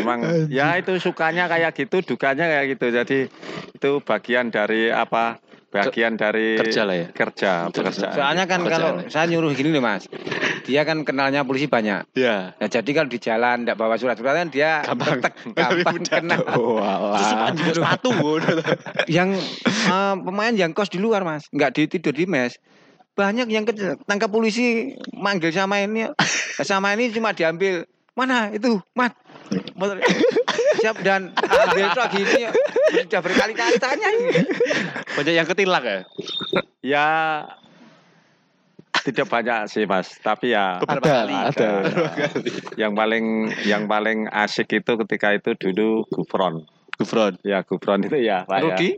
[0.00, 2.86] Memang ya itu sukanya kayak gitu, dukanya kayak gitu.
[2.90, 3.18] Jadi
[3.70, 5.38] itu bagian dari apa?
[5.74, 7.06] Bagian dari Kerja lah ya.
[7.10, 8.14] kerja, pekerjaan.
[8.14, 9.10] soalnya kan kalau Kerjaan.
[9.10, 10.06] saya nyuruh gini loh mas
[10.62, 12.54] dia kan kenalnya polisi banyak Iya.
[12.54, 15.18] Nah, jadi kalau di jalan tidak bawa surat-suratan dia Gampang.
[15.18, 16.36] retek, gampang kena.
[16.54, 16.78] Oh.
[17.58, 18.14] Terus sepatu.
[19.18, 22.54] Yang eh, pemain yang kos di luar mas, nggak di tidur di mes.
[23.18, 23.66] Banyak yang
[24.06, 26.06] tangkap polisi manggil sama ini,
[26.62, 27.82] sama ini cuma diambil
[28.14, 29.10] mana itu mat
[29.74, 29.98] motor
[30.80, 32.42] siap dan ambil itu lagi ini
[33.06, 34.30] sudah berkali-kali tanya ini
[35.14, 35.98] Banyak yang ketilak ya.
[36.84, 37.08] Ya
[39.04, 41.34] tidak banyak sih mas, tapi ya ada kali.
[41.36, 41.70] ada
[42.80, 46.64] yang paling yang paling asik itu ketika itu dulu Gufron.
[46.96, 47.36] Gufron.
[47.44, 48.64] Ya Gufron itu ya Pak ya.
[48.64, 48.90] Rudi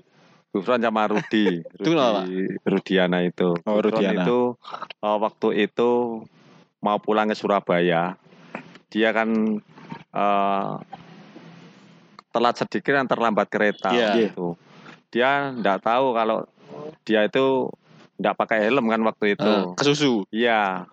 [0.55, 1.61] Gufron sama Rudi.
[1.77, 3.53] Itu Rudi Rudiana itu.
[3.69, 4.25] Oh, Gufron Rudiana.
[4.25, 4.41] itu
[5.05, 5.91] eh, waktu itu
[6.81, 8.17] mau pulang ke Surabaya.
[8.89, 9.61] Dia kan
[10.17, 10.73] eh,
[12.33, 14.29] telat sedikit dan terlambat kereta Iya.
[14.29, 14.57] gitu.
[15.09, 16.45] Dia nggak tahu kalau
[17.05, 17.69] dia itu
[18.17, 19.45] nggak pakai helm kan waktu itu.
[19.47, 20.25] Eh, kesusu.
[20.29, 20.89] Iya.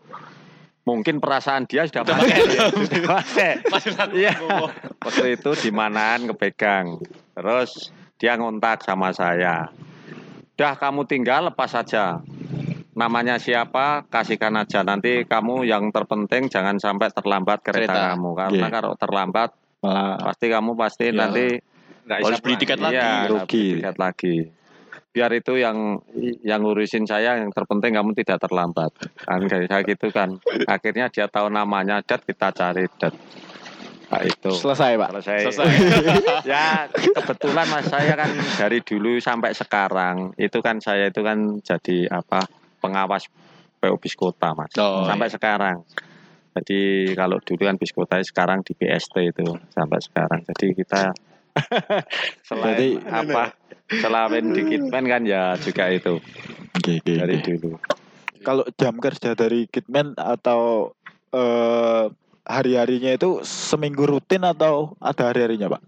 [0.84, 2.28] Mungkin perasaan dia sudah Udah pakai.
[2.28, 2.76] pakai helm.
[2.88, 3.52] Sudah pakai.
[3.72, 3.92] Masih.
[4.14, 4.34] Iya.
[5.00, 7.00] Waktu itu di manaan kepegang.
[7.34, 9.72] Terus dia ngontak sama saya.
[10.56, 12.20] Udah kamu tinggal lepas saja.
[12.94, 14.86] Namanya siapa kasihkan aja.
[14.86, 18.14] Nanti kamu yang terpenting jangan sampai terlambat kereta, Kereta.
[18.14, 18.30] kamu.
[18.38, 18.74] Karena Iya.
[18.74, 19.50] kalau terlambat
[19.82, 21.18] malah pasti kamu pasti Iya.
[21.18, 21.46] nanti
[22.04, 23.00] Harus beli tiket lagi.
[23.00, 23.48] Iya, Rugi.
[23.48, 24.36] beli tiket lagi.
[25.14, 26.02] Biar itu yang
[26.44, 28.92] yang ngurusin saya yang terpenting kamu tidak terlambat.
[29.24, 30.36] Kan kayak kayak gitu kan.
[30.68, 33.16] Akhirnya dia tahu namanya dat kita cari dat.
[34.14, 34.52] Nah, itu.
[34.54, 35.38] selesai pak Selesai.
[35.50, 35.66] Selesai.
[36.54, 38.30] ya kebetulan mas saya kan
[38.62, 42.46] dari dulu sampai sekarang itu kan saya itu kan jadi apa
[42.84, 43.32] pengawas
[43.80, 45.34] PO Bis Kota mas Oh, sampai iya.
[45.34, 45.78] sekarang.
[46.54, 46.80] Jadi
[47.16, 50.46] kalau dulu kan bis kota sekarang di BST itu sampai sekarang.
[50.46, 51.10] Jadi kita
[52.48, 53.58] selain Jadi- apa
[53.90, 56.22] selain di Kitman kan ya juga itu
[56.74, 57.46] Oke, oke, dari oke.
[57.58, 57.72] dulu.
[58.42, 60.92] kalau jam kerja dari kitman atau
[61.32, 62.06] eh,
[62.44, 65.82] hari-harinya itu seminggu rutin atau ada hari-harinya pak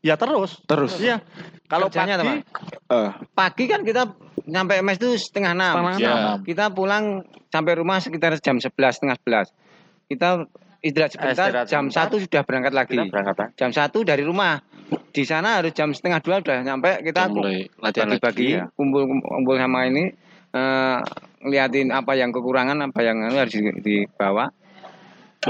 [0.00, 0.58] Ya terus.
[0.64, 1.22] terus Iya.
[1.64, 2.42] Kalau Kerjanya pagi?
[2.90, 4.12] Eh, pagi kan kita
[4.44, 6.12] nyampe mes itu setengah enam Setengah Ya.
[6.12, 6.38] enam.
[6.42, 7.04] kita pulang
[7.48, 9.54] sampai rumah sekitar jam 11 setengah 11
[10.06, 10.28] kita
[10.80, 11.96] istirahat sebentar Istirahat jam sebentar.
[12.02, 13.48] satu sudah berangkat lagi kita berangkat Pak.
[13.54, 14.58] jam satu dari rumah
[15.08, 18.18] di sana harus jam setengah dua udah nyampe kita mulai latihan lagi.
[18.18, 18.64] bagi-bagi ya.
[18.74, 20.10] kumpul kumpul sama ini
[20.52, 20.98] eh
[21.40, 24.50] ngeliatin apa yang kekurangan apa yang anu harus di- dibawa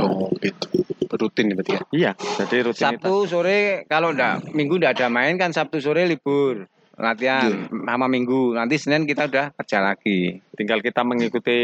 [0.01, 0.67] Oh, gitu.
[1.13, 1.83] Rutin berarti ya.
[1.93, 2.11] Iya.
[2.17, 3.05] Jadi rutinitas.
[3.05, 6.65] Sabtu sore kalau ndak minggu ndak ada main kan Sabtu sore libur
[6.97, 8.57] latihan sama minggu.
[8.57, 10.41] Nanti Senin kita udah kerja lagi.
[10.57, 11.59] Tinggal kita mengikuti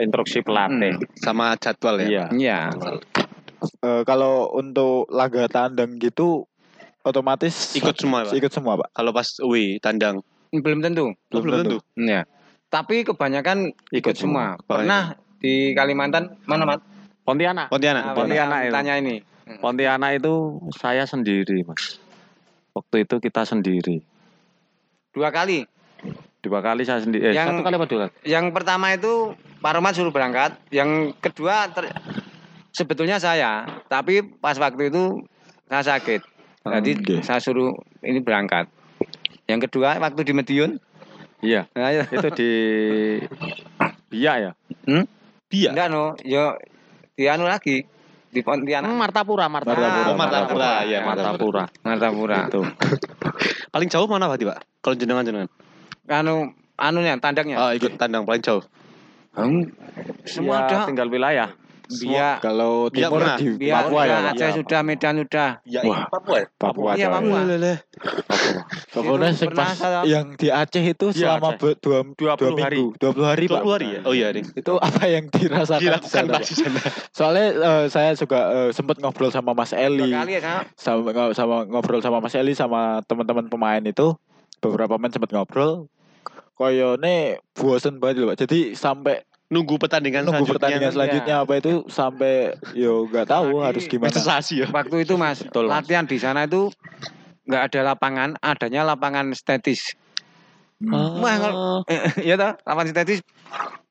[0.00, 0.96] instruksi pelatih.
[1.20, 2.08] Sama jadwal ya.
[2.08, 2.24] Iya.
[2.32, 2.60] Iya.
[3.58, 6.46] Eh, kalau untuk laga tandang gitu
[7.02, 8.36] otomatis Ikut semua, Pak.
[8.36, 10.22] ikut semua pak Kalau pas away tandang.
[10.54, 11.12] Belum tentu.
[11.34, 11.78] Oh, belum tentu.
[11.98, 12.24] Iya.
[12.68, 14.56] Tapi kebanyakan ikut semua.
[14.64, 16.80] Pernah di Kalimantan mana Mat?
[17.28, 17.68] Pontianak.
[17.68, 18.02] Pontianak.
[18.02, 18.72] Ah, Pontianak itu.
[18.72, 19.16] Tanya ini.
[19.60, 20.34] Pontianak itu
[20.72, 22.00] saya sendiri, Mas.
[22.72, 24.00] Waktu itu kita sendiri.
[25.12, 25.68] Dua kali.
[26.38, 27.28] Dua kali saya sendiri.
[27.28, 28.12] Eh, Yang- satu kali apa dua kali?
[28.24, 29.12] Yang pertama itu
[29.58, 30.56] Pak Romat suruh berangkat.
[30.70, 31.92] Yang kedua ter-
[32.70, 35.26] sebetulnya saya, tapi pas waktu itu
[35.66, 36.20] saya sakit.
[36.62, 37.16] Jadi Oke.
[37.20, 38.70] saya suruh ini berangkat.
[39.44, 40.70] Yang kedua waktu di Medion,
[41.40, 41.66] Iya.
[41.72, 42.04] nah, ya.
[42.04, 42.50] Itu di
[44.12, 44.50] Biak ya?
[45.48, 45.72] Biak.
[45.72, 46.54] enggak no, yo
[47.18, 47.82] di anu lagi
[48.30, 49.88] di Pontianak, Hmm, Martapura, Martapura.
[49.90, 51.64] Martapura, Martapura, iya, Martapura.
[51.82, 52.38] Martapura.
[52.46, 52.60] Itu.
[53.74, 54.58] Paling jauh mana Pak, Pak?
[54.78, 55.50] Kalau jenengan jenengan.
[56.06, 57.58] Anu anunya tandangnya.
[57.58, 58.62] Oh, ikut tandang paling jauh.
[59.34, 59.74] Hmm,
[60.22, 60.86] semua Ya, ada.
[60.86, 61.50] tinggal wilayah.
[61.88, 64.16] Biak, kalau timur di Biak Papua ya?
[64.28, 65.50] Aceh sudah, Medan sudah.
[65.64, 66.04] Ya, Wah.
[66.12, 66.36] Papua.
[66.36, 66.46] ya?
[66.52, 67.08] Papua Iya.
[67.08, 67.40] Papua.
[68.92, 69.72] Pokoknya pas
[70.04, 71.60] yang di Aceh itu Iya, selama Aceh.
[71.64, 72.78] be- dua, 20 dua hari.
[72.92, 73.60] 20 hari Pak.
[73.64, 74.00] 20 hari ya?
[74.04, 74.46] Oh iya, Ding.
[74.52, 76.80] Itu apa yang dirasakan di Dilakukan di sana.
[77.10, 80.62] Soalnya eh, saya juga eh, sempat ngobrol sama Mas Eli, Dua kali ya sama.
[80.76, 84.12] sama, ngo- sama ngobrol sama Mas Eli sama teman-teman pemain itu
[84.60, 85.88] beberapa pemain sempat ngobrol.
[86.52, 88.42] Koyone bosen banget loh, Pak.
[88.42, 90.54] Jadi sampai Nunggu pertandingan nunggu selanjutnya.
[90.60, 94.12] pertandingan selanjutnya apa itu sampai yo nggak tahu Apalagi harus gimana.
[94.12, 94.66] Ya.
[94.68, 95.72] Waktu itu Mas, Betul, Mas.
[95.72, 96.68] latihan di sana itu
[97.48, 99.32] nggak ada lapangan, adanya lapangan.
[100.78, 101.18] Hmm.
[101.18, 101.58] Wah, kalau-
[102.28, 103.18] Iya toh, lapangan estetis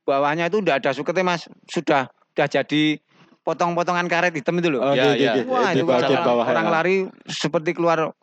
[0.05, 3.01] bawahnya itu udah ada suketnya Mas, sudah udah jadi
[3.41, 4.83] potong-potongan karet hitam itu loh.
[4.83, 5.33] Oh, Ya, iya, ya.
[5.41, 6.71] iya, Wah, di itu bagian orang, bawah orang ya.
[6.71, 6.95] lari
[7.25, 8.13] seperti keluar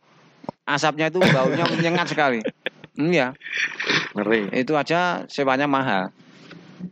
[0.65, 2.47] asapnya itu baunya menyengat sekali.
[2.95, 3.35] Hmm, ya,
[4.15, 4.55] Ngeri.
[4.55, 6.15] itu aja sewanya mahal.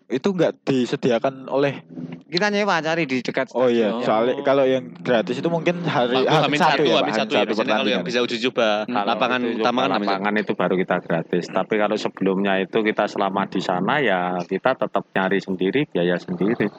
[0.07, 1.83] Itu nggak disediakan oleh
[2.27, 4.05] Kita nyewa cari di dekat Oh iya, stadion.
[4.05, 7.21] soalnya kalau yang gratis itu mungkin hari Waktu Hamin satu satu, ya, Pak, Hamin Hamin
[7.21, 7.43] satu ya.
[7.45, 10.01] Biasanya kalau yang bisa uji coba Kalau lapangan utama kan satu.
[10.01, 11.45] lapangan itu baru kita gratis.
[11.47, 16.73] Tapi kalau sebelumnya itu kita selama di sana ya kita tetap nyari sendiri, biaya sendiri.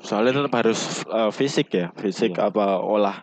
[0.00, 2.46] Soalnya tetap harus eh, fisik ya, fisik Iya.
[2.46, 3.18] apa olah.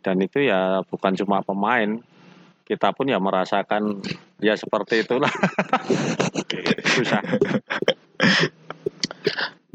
[0.00, 2.00] Dan itu ya bukan cuma pemain,
[2.64, 4.00] kita pun ya merasakan
[4.38, 5.28] ya seperti itulah.
[6.90, 7.20] Susah.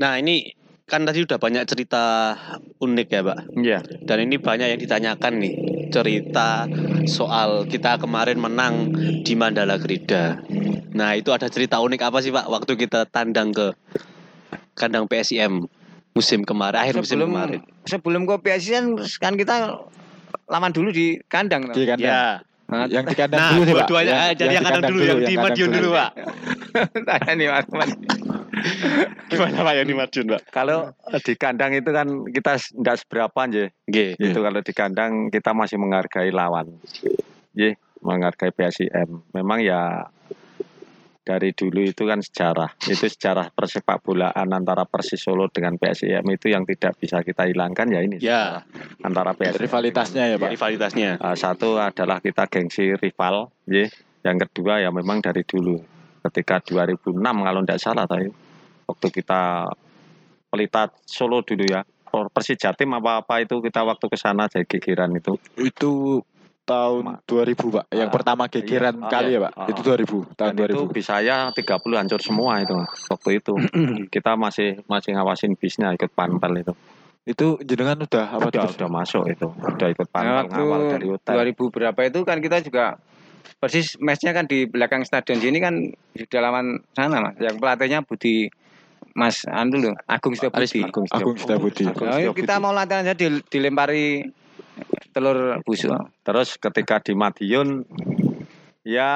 [0.02, 0.52] Nah, ini
[0.86, 2.36] kan tadi udah banyak cerita
[2.78, 3.40] unik ya, Pak.
[3.58, 3.80] Iya.
[4.06, 5.56] Dan ini banyak yang ditanyakan nih
[5.90, 6.70] cerita
[7.10, 8.92] soal kita kemarin menang
[9.24, 10.44] di Mandala Krida.
[10.96, 13.76] Nah itu ada cerita unik apa sih Pak waktu kita tandang ke
[14.76, 15.68] kandang PSIM
[16.16, 17.60] musim kemarin akhir musim sebelum kemarin.
[17.84, 18.72] sebelum ke PSI
[19.20, 19.84] kan, kita
[20.48, 21.68] lawan dulu di kandang.
[21.76, 22.08] Di kandang.
[22.08, 22.40] Ya.
[22.66, 23.78] Nah, Yang di kandang Nah dulu sih, Pak.
[23.86, 26.10] dua-duanya Yang- eh, jadi yang di kandang dulu yang di kandang Madiun dulu Pak.
[27.06, 27.66] tanya nih Mas.
[27.70, 27.92] Mas.
[29.26, 30.42] Gimana Pak yang di Madiun Pak?
[30.50, 30.80] Kalau
[31.20, 33.64] di kandang itu kan kita enggak seberapa aja.
[33.86, 34.10] Nggih.
[34.18, 36.68] Itu kalau di kandang kita masih menghargai lawan.
[37.54, 39.24] Ye, menghargai PSIM.
[39.32, 40.10] Memang ya
[41.26, 42.78] dari dulu itu kan sejarah.
[42.86, 47.90] Itu sejarah persepak bolaan antara Persis Solo dengan PSIM itu yang tidak bisa kita hilangkan
[47.90, 48.22] ya ini.
[48.22, 48.62] Ya,
[49.02, 49.66] Antara PSIM.
[49.66, 50.50] Rivalitasnya ya, Pak.
[50.54, 51.10] rivalitasnya.
[51.18, 53.90] Uh, satu adalah kita gengsi rival, ye.
[54.22, 55.82] Yang kedua ya memang dari dulu.
[56.30, 58.30] Ketika 2006 kalau tidak salah tadi
[58.86, 59.70] waktu kita
[60.54, 61.82] Pelita Solo dulu ya.
[62.32, 65.36] Persis Jatim apa-apa itu kita waktu ke sana jadi gigiran itu.
[65.60, 66.24] Itu
[66.66, 67.86] tahun 2000, Pak.
[67.94, 69.06] Yang Ah, pertama gegeran iya.
[69.06, 69.38] Ah, kali iya.
[69.38, 69.52] ya, Pak.
[69.56, 69.86] Ah, Itu ah.
[69.86, 70.92] 2000, tahun Dan itu 2000.
[70.92, 72.76] bisa ya 30 hancur semua itu
[73.08, 73.54] waktu itu.
[74.12, 76.74] kita masih masih ngawasin bisnya ikut panpel itu.
[77.24, 79.48] Itu jenengan udah apa Udah, udah masuk itu.
[79.50, 81.34] Udah ikut Nah, panpel waktu ngawal dari hotel.
[81.38, 82.98] 2000 berapa itu kan kita juga
[83.56, 85.78] persis matchnya kan di belakang stadion sini kan
[86.12, 88.50] di dalaman sana mas yang pelatihnya Budi
[89.14, 91.86] Mas Anu loh Agung Setiabudi Agung Agung Setiabudi.
[91.88, 92.42] Agung Nah, Setiabudi.
[92.42, 94.28] kita mau latihan aja dil- dilempari
[95.12, 95.92] telur busuk
[96.22, 97.88] Terus ketika di Madiun
[98.84, 99.12] ya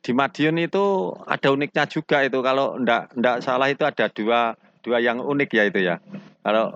[0.00, 4.98] di Madiun itu ada uniknya juga itu kalau ndak ndak salah itu ada dua dua
[5.02, 5.96] yang unik ya itu ya.
[6.40, 6.72] Kalau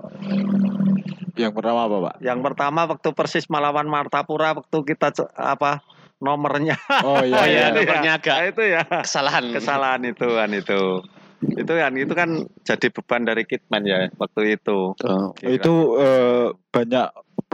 [1.32, 2.14] Yang pertama apa, Pak?
[2.20, 5.80] yang pertama waktu Persis melawan Martapura waktu kita apa
[6.20, 7.36] nomornya Oh iya.
[7.40, 7.72] Oh iya, iya.
[7.72, 9.48] nomornya agak itu ya kesalahan.
[9.48, 11.00] kesalahan itu kan itu.
[11.42, 12.30] Itu kan itu kan
[12.62, 14.94] jadi beban dari Kitman ya waktu itu.
[14.94, 15.34] Oh.
[15.42, 17.06] Itu eh, banyak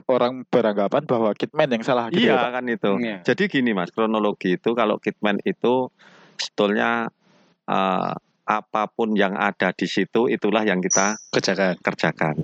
[0.09, 2.36] orang beranggapan bahwa Kitman yang salah gitu ya.
[2.36, 2.93] Iya kan itu.
[3.01, 3.18] Iya.
[3.24, 5.89] Jadi gini mas, kronologi itu kalau Kitman itu
[6.36, 7.09] sebetulnya
[7.64, 8.12] eh,
[8.49, 11.76] apa pun yang ada di situ itulah yang kita Kejagaan.
[11.84, 12.36] kerjakan.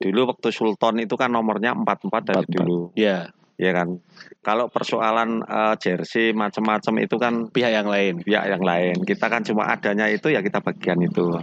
[0.00, 2.56] Dulu waktu Sultan itu kan nomornya 44 dari 44.
[2.56, 2.80] dulu.
[2.96, 3.30] Ya.
[3.60, 4.00] Ya kan.
[4.40, 8.24] Kalau persoalan eh, jersey macam-macam itu kan Pihak yang lain.
[8.24, 8.96] pihak yang lain.
[9.04, 11.36] Kita kan cuma adanya itu ya kita bagian itu.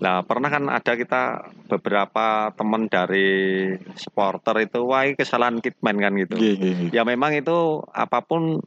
[0.00, 6.34] Nah, pernah kan ada kita beberapa teman dari supporter itu wah kesalahan kitman kan gitu.
[6.40, 6.90] Nggih, nggih, nggih.
[6.96, 8.64] Ya memang itu apa pun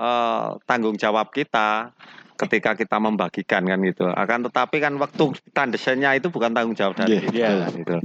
[0.00, 1.92] eh, tanggung jawab kita
[2.38, 4.06] ketika kita membagikan kan gitu.
[4.08, 7.96] Akan tetapi kan waktu kita desainnya itu bukan tanggung jawab dari Iya, kita kan gitu.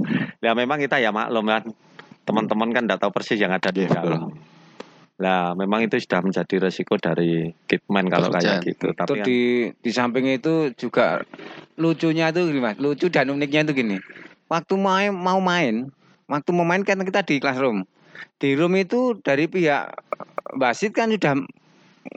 [0.42, 1.62] Ya memang kita ya maklum kan
[2.24, 4.32] teman-teman kan tidak tahu persis yang ada di Iya, dalam.
[5.14, 8.90] Nah, memang itu sudah menjadi resiko dari kitman kalau kayak gitu.
[8.90, 9.40] Itu Tapi kan, di
[9.78, 11.22] di samping itu juga
[11.78, 13.96] lucunya itu gini mas, lucu dan uniknya itu gini.
[14.50, 15.94] Waktu main mau main,
[16.26, 17.86] waktu mau main kan kita di classroom.
[18.42, 19.94] Di room itu dari pihak
[20.58, 21.38] wasit kan sudah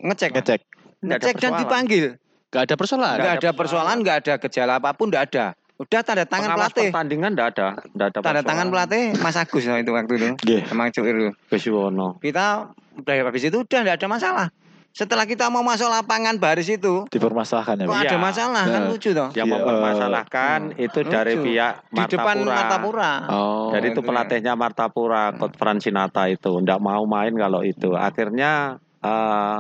[0.02, 0.34] ngecek.
[0.34, 0.62] Ngecek.
[1.06, 2.18] Ngecek dan dipanggil.
[2.50, 3.18] Gak ada persoalan.
[3.22, 5.46] Nggak ada persoalan, nggak ada gejala apa pun, nggak ada.
[5.78, 9.62] Udah tanda tangan pengawas pelatih, pertandingan enggak ada, enggak ada tanda tangan pelatih Mas Agus
[9.62, 10.62] itu waktu itu, Nggih.
[10.74, 11.28] emang Cuk itu.
[12.18, 12.46] Kita
[12.98, 14.48] udah habis itu udah nggak ada masalah.
[14.90, 18.18] Setelah kita mau masuk lapangan baris itu, Dipermasalahkan ya, kok ada Iya.
[18.18, 18.90] masalah kan Nah.
[18.90, 19.30] lucu toh.
[19.30, 21.46] Yang Iya, mempermasalahkan itu dari lucu.
[21.46, 22.56] pihak Di depan Martapura.
[22.58, 23.14] Martapura.
[23.30, 23.70] Oh.
[23.70, 24.08] Jadi itu ya.
[24.10, 27.94] pelatihnya Martapura, Coach Francinata itu enggak mau main kalau itu.
[27.94, 29.60] Akhirnya eh,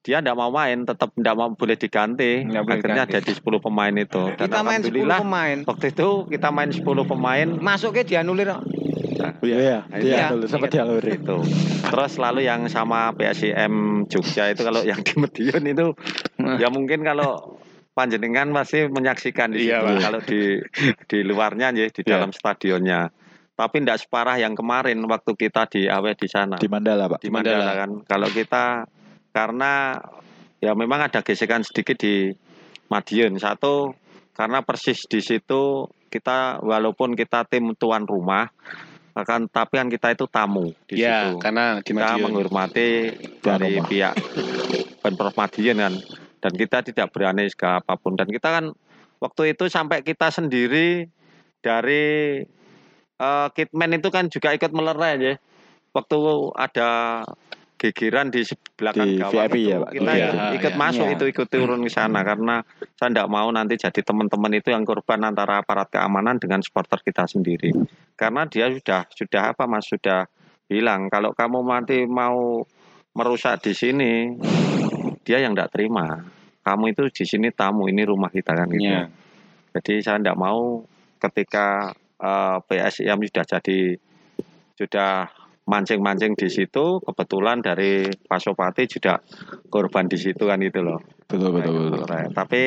[0.00, 2.42] dia enggak mau main, tetap enggak mau boleh diganti.
[2.42, 3.16] Nggak boleh Akhirnya diganti.
[3.20, 4.22] jadi 10 pemain itu.
[4.32, 5.56] Dan Kita main 10 alhamdulillah pemain.
[5.64, 8.48] waktu itu kita main 10 pemain Masuknya dianulir.
[8.50, 8.62] kok.
[9.40, 9.78] Iya, iya.
[9.84, 10.26] Nah, Dia iya.
[10.30, 11.12] dulu sempat dialurin.
[11.14, 11.36] itu.
[11.84, 13.74] Terus lalu yang sama PSIM
[14.06, 15.86] Jogja itu kalau yang di Medion itu
[16.56, 19.86] ya mungkin kalau panjenengan masih menyaksikan di Iya, situ.
[19.86, 20.00] Pak.
[20.00, 20.40] kalau di
[21.04, 22.08] di luarnya ya di Iya.
[22.10, 23.12] dalam stadionnya.
[23.52, 26.56] Tapi tidak separah yang kemarin waktu kita di awet di sana.
[26.56, 27.20] Di Mandala, Pak.
[27.20, 27.60] di Mandala.
[27.60, 27.90] Mandala kan.
[28.08, 28.64] Kalau kita
[29.30, 29.98] karena
[30.58, 32.30] ya memang ada gesekan sedikit di
[32.88, 33.38] Madiun.
[33.38, 33.94] Satu
[34.34, 38.50] karena persis di situ kita walaupun kita tim tuan rumah
[39.10, 41.42] akan tapi kan kita itu tamu di Ya, situ.
[41.42, 42.88] karena di Kita menghormati
[43.42, 43.86] dari rumah.
[43.86, 44.14] pihak
[45.02, 45.94] Pemprov Madiun kan
[46.40, 48.64] dan kita tidak berani segala apa pun dan kita kan
[49.18, 51.10] waktu itu sampai kita sendiri
[51.60, 52.40] dari
[53.18, 55.34] eh, Kitman itu kan juga ikut melerai ya
[55.92, 56.18] waktu
[56.56, 56.90] ada
[57.80, 58.44] gigiran di
[58.76, 59.90] belakang Di gawang VIP itu, ya, Pak?
[59.96, 60.28] kita Iya,
[60.60, 60.76] ikut, iya.
[60.76, 61.14] masuk Iya.
[61.16, 62.60] itu ikut turun ke sana karena
[62.92, 67.24] saya tidak mau nanti jadi teman-teman itu yang korban antara aparat keamanan dengan supporter kita
[67.24, 67.72] sendiri
[68.20, 70.28] karena dia sudah sudah apa mas sudah
[70.68, 72.60] bilang kalau kamu nanti mau
[73.16, 74.28] merusak di sini
[75.24, 76.20] dia yang tidak terima
[76.60, 79.08] kamu itu di sini tamu ini rumah kita kan gitu Iya.
[79.72, 80.84] jadi saya tidak mau
[81.16, 83.96] ketika eh, PSIM sudah jadi
[84.76, 85.39] sudah
[85.70, 89.22] mancing-mancing di situ kebetulan dari Pak Sopati juga
[89.70, 90.98] korban di situ kan itu loh
[91.30, 92.34] Betul, betul, Nah, betul.
[92.34, 92.62] Tapi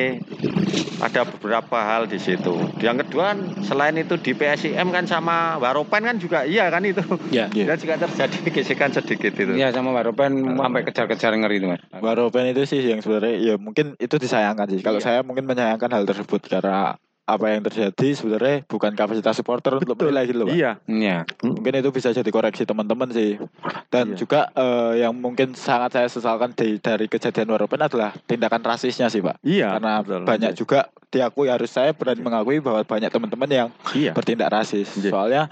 [1.04, 2.56] ada beberapa hal di situ.
[2.80, 7.04] Yang kedua selain itu di PSIM kan sama Waropen kan juga iya kan itu.
[7.28, 7.52] Ya.
[7.52, 7.68] Iya.
[7.68, 9.52] Dan juga terjadi gesekan sedikit itu.
[9.52, 11.84] Iya sama Waropen sampai kejar-kejar ngeri itu mas.
[11.92, 14.80] Waropen itu sih yang sebenarnya ya mungkin itu disayangkan sih.
[14.80, 15.04] Kalau Iya.
[15.04, 20.12] saya mungkin menyayangkan hal tersebut karena apa yang terjadi sebenarnya bukan kapasitas supporter untuk Betul.
[20.12, 20.48] menilai gitu loh.
[20.48, 20.56] Pak.
[20.56, 20.70] Iya.
[20.84, 21.16] Iya.
[21.40, 23.40] Mungkin itu bisa jadi koreksi teman-teman sih.
[23.88, 24.16] Dan Iya.
[24.20, 29.24] juga eh, yang mungkin sangat saya sesalkan dari, dari kejadian Waropen adalah tindakan rasisnya sih,
[29.24, 29.40] Pak.
[29.40, 29.80] Iya.
[29.80, 30.22] Karena betul.
[30.28, 34.12] banyak juga diakui harus saya berani mengakui bahwa banyak teman-teman yang Iya.
[34.12, 34.92] bertindak rasis.
[35.00, 35.08] Iya.
[35.08, 35.42] Soalnya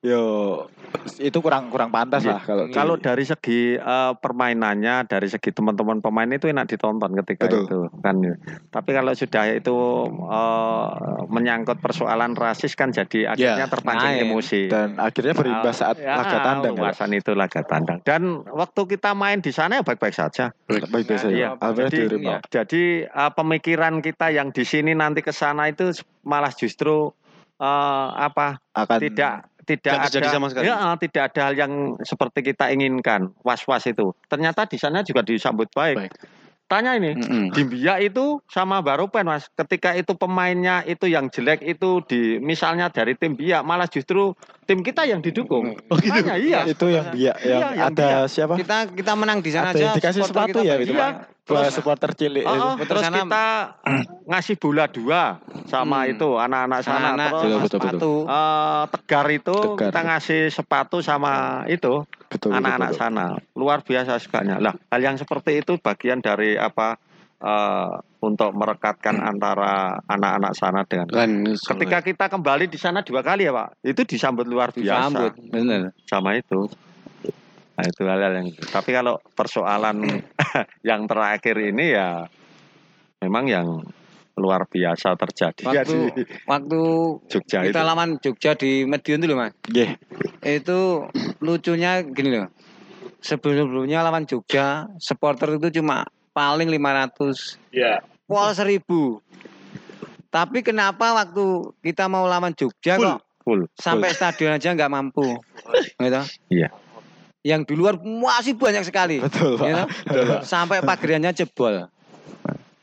[0.00, 0.22] yo
[1.18, 2.32] itu kurang kurang pantas Iya.
[2.32, 7.46] lah kalau Kalau dari segi eh, permainannya, dari segi teman-teman pemain itu enak ditonton ketika
[7.46, 7.62] Betul.
[7.62, 8.16] itu kan.
[8.68, 9.76] Tapi kalau sudah itu
[10.26, 10.88] eh,
[11.26, 14.24] menyangkut persoalan rasis kan jadi akhirnya Ya, terpancing main.
[14.24, 14.62] emosi.
[14.66, 16.86] dan akhirnya berimbas saat Ya, laga tandang ya, Pak.
[16.86, 17.98] ulasan itu laga tandang.
[18.02, 20.50] Dan waktu kita main di sana ya baik-baik saja.
[20.66, 21.72] Baik biasa Iya, ya.
[21.72, 22.36] Jadi- iya.
[22.44, 25.90] Jadi eh, pemikiran kita yang di sini nanti ke sana itu
[26.22, 27.10] malah justru
[27.56, 28.56] eh, apa?
[28.72, 29.34] akan Tidak
[29.70, 30.66] tidak ada sama sekali.
[30.66, 33.30] Ya, tidak ada hal yang seperti kita inginkan.
[33.46, 34.10] Was-was itu.
[34.26, 35.96] Ternyata di sana juga disambut baik.
[35.96, 36.14] Baik.
[36.70, 37.50] Tanya ini, Mm-mm.
[37.50, 42.86] di Biak itu sama Baropen mas ketika itu pemainnya itu yang jelek itu di misalnya
[42.86, 44.38] dari tim Biak malah justru
[44.70, 46.14] tim kita yang didukung Oh gitu.
[46.14, 48.54] Tanya, iya itu yang biak yang Iya, yang ada siapa?
[48.54, 49.82] Kita kita menang di sana Ada aja.
[49.82, 51.02] yang dikasih sepatu kita ya itu Iya.
[51.02, 51.12] Pak.
[51.50, 53.46] Dua Terus- supporter cilik Oh, oh, terus sana- kita
[54.24, 55.22] ngasih bola dua
[55.66, 56.12] sama Hmm.
[56.12, 58.12] itu anak-anak sana Anak-anak terus Betul, betul, sepatu.
[58.24, 59.88] eh, tegar itu Tegar.
[59.90, 61.32] kita ngasih sepatu sama
[61.66, 63.00] itu Betul, betul, anak-anak betul.
[63.00, 63.26] sana.
[63.52, 66.94] Luar biasa sukanya lah hal yang seperti itu bagian dari apa
[67.40, 67.90] eh,
[68.20, 73.50] untuk merekatkan antara anak-anak sana dengan Kan ketika kita kembali di sana dua kali ya
[73.50, 73.80] pak?
[73.82, 75.08] Itu disambut luar biasa.
[75.08, 75.96] Disambut, bener.
[76.04, 76.68] sama itu
[77.80, 80.04] nah itu hal-hal yang tapi kalau persoalan
[80.88, 82.28] yang terakhir ini ya
[83.24, 83.66] memang yang
[84.36, 86.80] luar biasa terjadi ya Waktu di waktu
[87.28, 89.52] Jogja kita itu lawan Jogja di Medion dulu mas.
[89.64, 89.96] Nggih.
[90.40, 91.08] Itu
[91.40, 92.48] lucunya gini loh.
[93.20, 98.00] Sebelum-sebelumnya lawan Jogja, supporter itu cuma paling 500 Iya.
[98.24, 99.20] pol 1000.
[100.32, 103.04] Tapi kenapa waktu kita mau lawan Jogja Full.
[103.04, 103.60] kok Full.
[103.76, 105.36] sampai stadion aja nggak mampu?
[106.00, 106.22] Gitu.
[106.48, 106.72] Iya.
[107.40, 109.16] Yang di luar masih banyak sekali.
[109.18, 109.88] Betul, Pak.
[109.88, 110.20] gitu.
[110.52, 111.88] Sampai pagariannya jebol.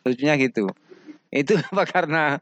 [0.01, 0.66] Lucunya gitu.
[1.28, 2.39] Itu apa karena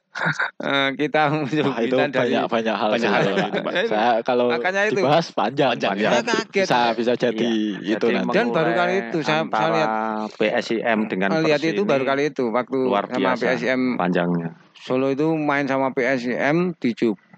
[0.68, 3.48] eh, kita Wah, itu mencoba dari banyak banyak hal Banyak sih, hal, Pak.
[3.48, 3.72] itu, Pak.
[3.86, 5.00] Saya kalau Makanya itu.
[5.00, 6.04] dibahas panjang, Panjang, panjang.
[6.04, 6.10] ya.
[6.10, 6.66] Saya kaget.
[6.66, 7.48] Bisa bisa jadi
[7.78, 8.34] itu Jadi nanti.
[8.34, 9.90] Dan baru kali itu saya- saya lihat.
[10.34, 13.44] PSIM dengan lihat itu ini baru kali itu waktu luar sama biasa.
[13.46, 14.48] PSM panjangnya.
[14.74, 16.90] Solo itu main sama PSM di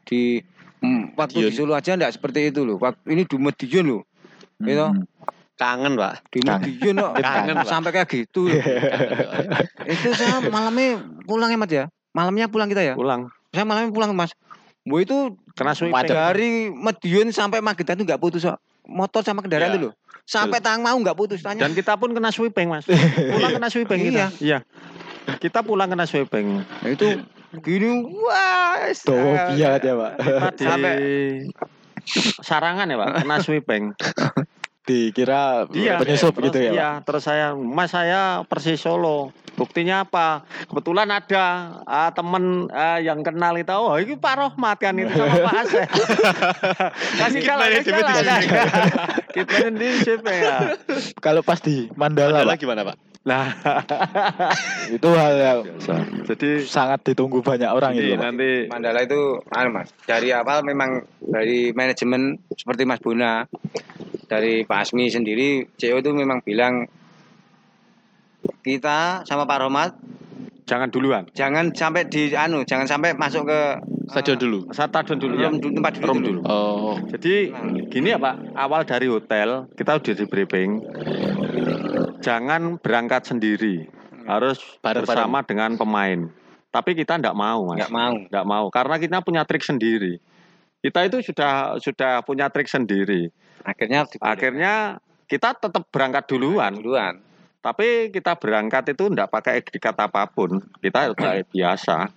[0.02, 0.20] di
[1.14, 1.50] waktu di Medion.
[1.52, 2.80] Solo aja enggak seperti itu loh.
[2.80, 4.02] Waktu ini di Medion loh.
[4.60, 4.86] Gitu.
[4.86, 5.04] Hmm.
[5.56, 6.12] Kangen, Pak.
[6.28, 6.68] Di Kangen.
[6.68, 7.66] Medion kok Kangen, Pak.
[7.66, 8.48] sampai kayak gitu.
[8.48, 8.60] loh.
[9.92, 11.84] itu saya malamnya pulang ya Mas ya.
[12.12, 12.92] Malamnya pulang kita ya.
[12.92, 14.36] Pulang Saya malamnya pulang Mas.
[14.84, 16.06] Wo itu kena sweeping.
[16.06, 18.60] Dari Medion sampai Magetan itu enggak putus kok.
[18.86, 19.76] Motor sama kendaraan Iya.
[19.76, 19.94] itu loh.
[20.22, 21.64] Sampai tang mau enggak putus tanya.
[21.64, 22.84] Dan kita pun kena sweeping, Mas.
[23.34, 24.12] Pulang kena sweeping kita.
[24.12, 24.28] Iya.
[24.38, 24.58] Iya.
[25.40, 26.62] Kita pulang kena sweeping.
[26.62, 27.18] Nah, itu
[27.58, 28.78] gini wah.
[28.94, 30.12] Tuh, biar ya, Pak.
[30.22, 31.50] Kita di Sampai-
[32.40, 33.92] sarangan ya, Pak, kena sweeping.
[34.86, 35.98] Dikira Iya.
[35.98, 36.76] penyusup Terus, gitu ya, Pak.
[36.78, 39.34] Iya, terus saya, Mas saya Persis Solo.
[39.56, 40.44] Buktinya apa?
[40.68, 41.44] Kebetulan ada
[41.88, 45.88] ah, temen ah, yang kenal itu, oh itu Pak Rohmat kan itu sama Pak Asep.
[47.24, 48.40] kasih jalan, kasih jalan.
[49.32, 50.58] Kita di sweeping ya.
[51.24, 53.15] Kalau pas di Mandala, Mandala Pak, gimana, Pak?
[53.26, 53.50] Nah,
[54.96, 55.58] itu hal yang
[56.22, 58.22] jadi sangat ditunggu banyak orang jadi itu.
[58.22, 63.42] Nanti Mandala itu anu Mas, dari awal memang dari manajemen seperti Mas Bona,
[64.30, 66.86] dari Pak Asmi sendiri, CEO itu memang bilang
[68.62, 69.90] kita sama Pak Rohmat
[70.66, 71.26] jangan duluan.
[71.34, 73.60] jangan sampai di anu, jangan sampai masuk ke
[74.06, 74.58] Stadion dulu.
[74.70, 75.50] Saya tadun dulu ya.
[75.50, 76.38] dulu tempat dulu, Room dulu.
[76.38, 76.40] dulu.
[76.46, 76.94] Oh.
[77.10, 77.50] Jadi
[77.90, 80.78] gini ya Pak, awal dari hotel kita udah di briefing,
[82.18, 83.86] jangan berangkat sendiri,
[84.24, 85.06] harus Bareng-bareng.
[85.06, 86.20] bersama dengan pemain.
[86.68, 88.12] Tapi kita tidak mau mas, Enggak mau.
[88.22, 90.20] nggak mau karena kita punya trik sendiri.
[90.78, 93.32] Kita itu sudah sudah punya trik sendiri.
[93.62, 94.74] Akhirnya Akhirnya
[95.24, 97.18] kita tetap berangkat duluan, duluan.
[97.58, 100.60] tapi kita berangkat itu tidak pakai etikat apa pun.
[100.78, 102.12] Kita udah biasa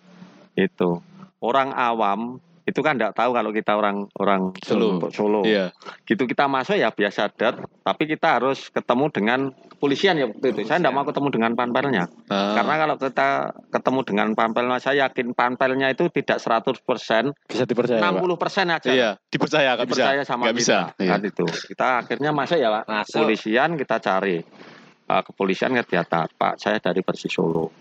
[0.54, 1.00] itu.
[1.40, 2.38] Orang awam
[2.70, 5.02] itu kan tidak tahu kalau kita orang orang Solo.
[5.10, 5.74] Solo Iya.
[6.06, 9.40] gitu kita masuk ya biasa dat tapi kita harus ketemu dengan
[9.70, 12.54] kepolisian ya waktu itu saya tidak mau ketemu dengan panpelnya Ah.
[12.54, 13.30] karena kalau kita
[13.68, 18.22] ketemu dengan panpelnya saya yakin panpelnya itu tidak 100% 60% Bisa dipercaya, Pak.
[18.78, 19.98] aja iya, dipercaya nggak bisa.
[20.00, 20.78] dipercaya sama Nggak kita bisa.
[20.96, 21.10] Iya.
[21.10, 23.14] kan itu kita akhirnya masuk ya pak Masuk.
[23.18, 24.38] kepolisian kita cari
[25.10, 27.74] Uh, kepolisian ternyata pak saya dari Persis Solo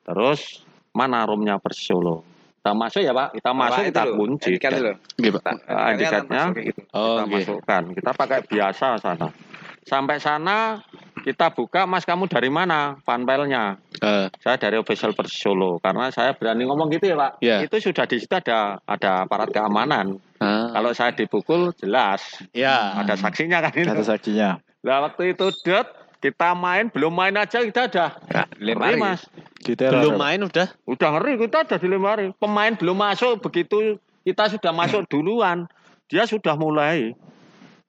[0.00, 2.24] terus mana roomnya Persis Solo
[2.60, 5.40] kita masuk ya pak kita masuk kita kunci kayak gitu.
[6.92, 7.32] Oh, kita oke.
[7.32, 7.82] masukkan.
[7.96, 9.32] Kita pakai biasa sana.
[9.80, 10.76] Sampai sana
[11.24, 13.00] kita buka, Mas kamu dari mana?
[13.00, 13.80] Panpelnya.
[13.96, 15.80] Eh, Saya dari official Persis Solo.
[15.80, 17.32] Karena saya berani ngomong gitu ya Pak.
[17.40, 17.56] Iya.
[17.64, 20.20] Itu sudah di situ ada ada aparat keamanan.
[20.36, 20.68] ah.
[20.70, 22.92] Kalau saya dipukul jelas Ya.
[22.92, 23.88] ada saksinya kan itu.
[23.88, 24.60] Ada saksinya.
[24.84, 25.88] Nah waktu itu det
[26.20, 29.24] kita main belum main aja kita ada Nah, ngeri mas
[29.60, 30.68] Detail Belum ada, main udah.
[30.84, 35.64] udah ngeri kita ada dilempari pemain belum masuk begitu kita sudah masuk duluan
[36.06, 37.16] dia sudah mulai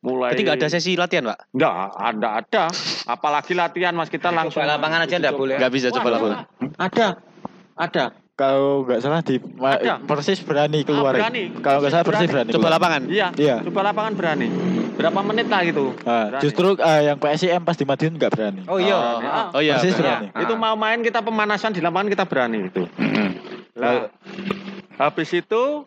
[0.01, 1.53] mulai Jadi nggak ada sesi latihan, Pak?
[1.53, 2.63] Enggak, enggak ada.
[3.05, 5.61] Apalagi latihan Mas kita langsung Coba lapangan aja enggak boleh.
[5.61, 6.37] Nggak bisa Wah, coba lapangan.
[6.81, 7.07] Ada.
[7.77, 8.03] Ada.
[8.39, 10.01] Kalau nggak salah di Ada.
[10.01, 11.13] Persis berani keluar.
[11.13, 11.43] Ah, berani.
[11.61, 12.51] Kalau nggak salah Persis Persis berani.
[12.51, 12.73] Coba keluar.
[12.79, 13.01] lapangan.
[13.11, 13.27] Iya.
[13.37, 13.55] Iya.
[13.67, 14.47] Coba lapangan berani.
[14.97, 15.85] Berapa menit lah gitu.
[16.07, 16.41] Ah, Berani.
[16.41, 18.61] justru ah, yang PSIM pas di Madiun nggak berani.
[18.71, 18.97] Oh iya.
[18.97, 19.77] Oh, oh iya.
[19.77, 20.31] Persis berani.
[20.31, 20.43] berani.
[20.47, 22.83] Itu mau main kita pemanasan di lapangan kita berani itu.
[23.77, 24.09] Lah,
[24.97, 25.85] habis itu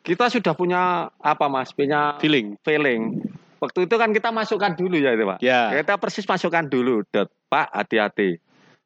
[0.00, 1.70] kita sudah punya apa Mas?
[1.76, 2.56] Punya Feeling.
[2.64, 3.20] feeling.
[3.60, 5.38] Waktu itu kan kita masukkan dulu ya itu Pak.
[5.44, 5.68] Ya.
[5.76, 7.04] Kita persis masukkan dulu.
[7.12, 7.28] Det.
[7.52, 8.40] Pak hati-hati.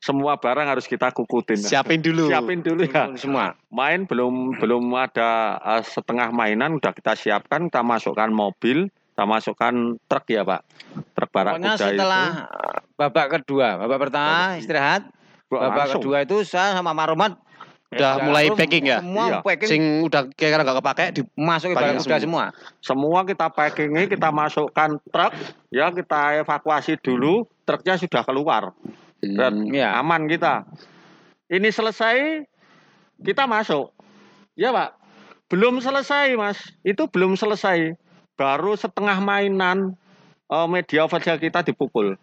[0.05, 1.57] Semua barang harus kita kukutin.
[1.57, 2.29] Siapin dulu.
[2.29, 3.09] Siapin dulu ya.
[3.17, 3.57] Semua.
[3.73, 9.75] main belum belum ada eh, setengah mainan udah kita siapkan kita masukkan mobil kita masukkan
[10.05, 10.61] truk ya pak
[11.17, 12.27] truk barak Pokoknya kuda setelah
[12.95, 16.03] babak kedua, babak pertama istirahat, itu babak langsung.
[16.05, 17.41] kedua itu saya sama Maromat
[17.95, 18.99] Udah mulai packing ya?
[18.99, 19.39] Semua Iya.
[19.47, 22.45] packing Sing udah kira-kira nggak kepake di masuk ke Packing barang kuda semua.
[22.83, 25.33] semua kita packingi kita masukkan truk
[25.71, 28.75] ya kita evakuasi dulu truknya sudah keluar
[29.21, 29.97] dan Iya.
[29.97, 30.65] aman kita
[31.47, 32.45] ini selesai
[33.21, 33.95] kita masuk
[34.55, 34.99] ya pak
[35.47, 37.95] belum selesai mas itu belum selesai
[38.35, 39.95] baru setengah mainan
[40.47, 42.19] eh, media official kita dipukul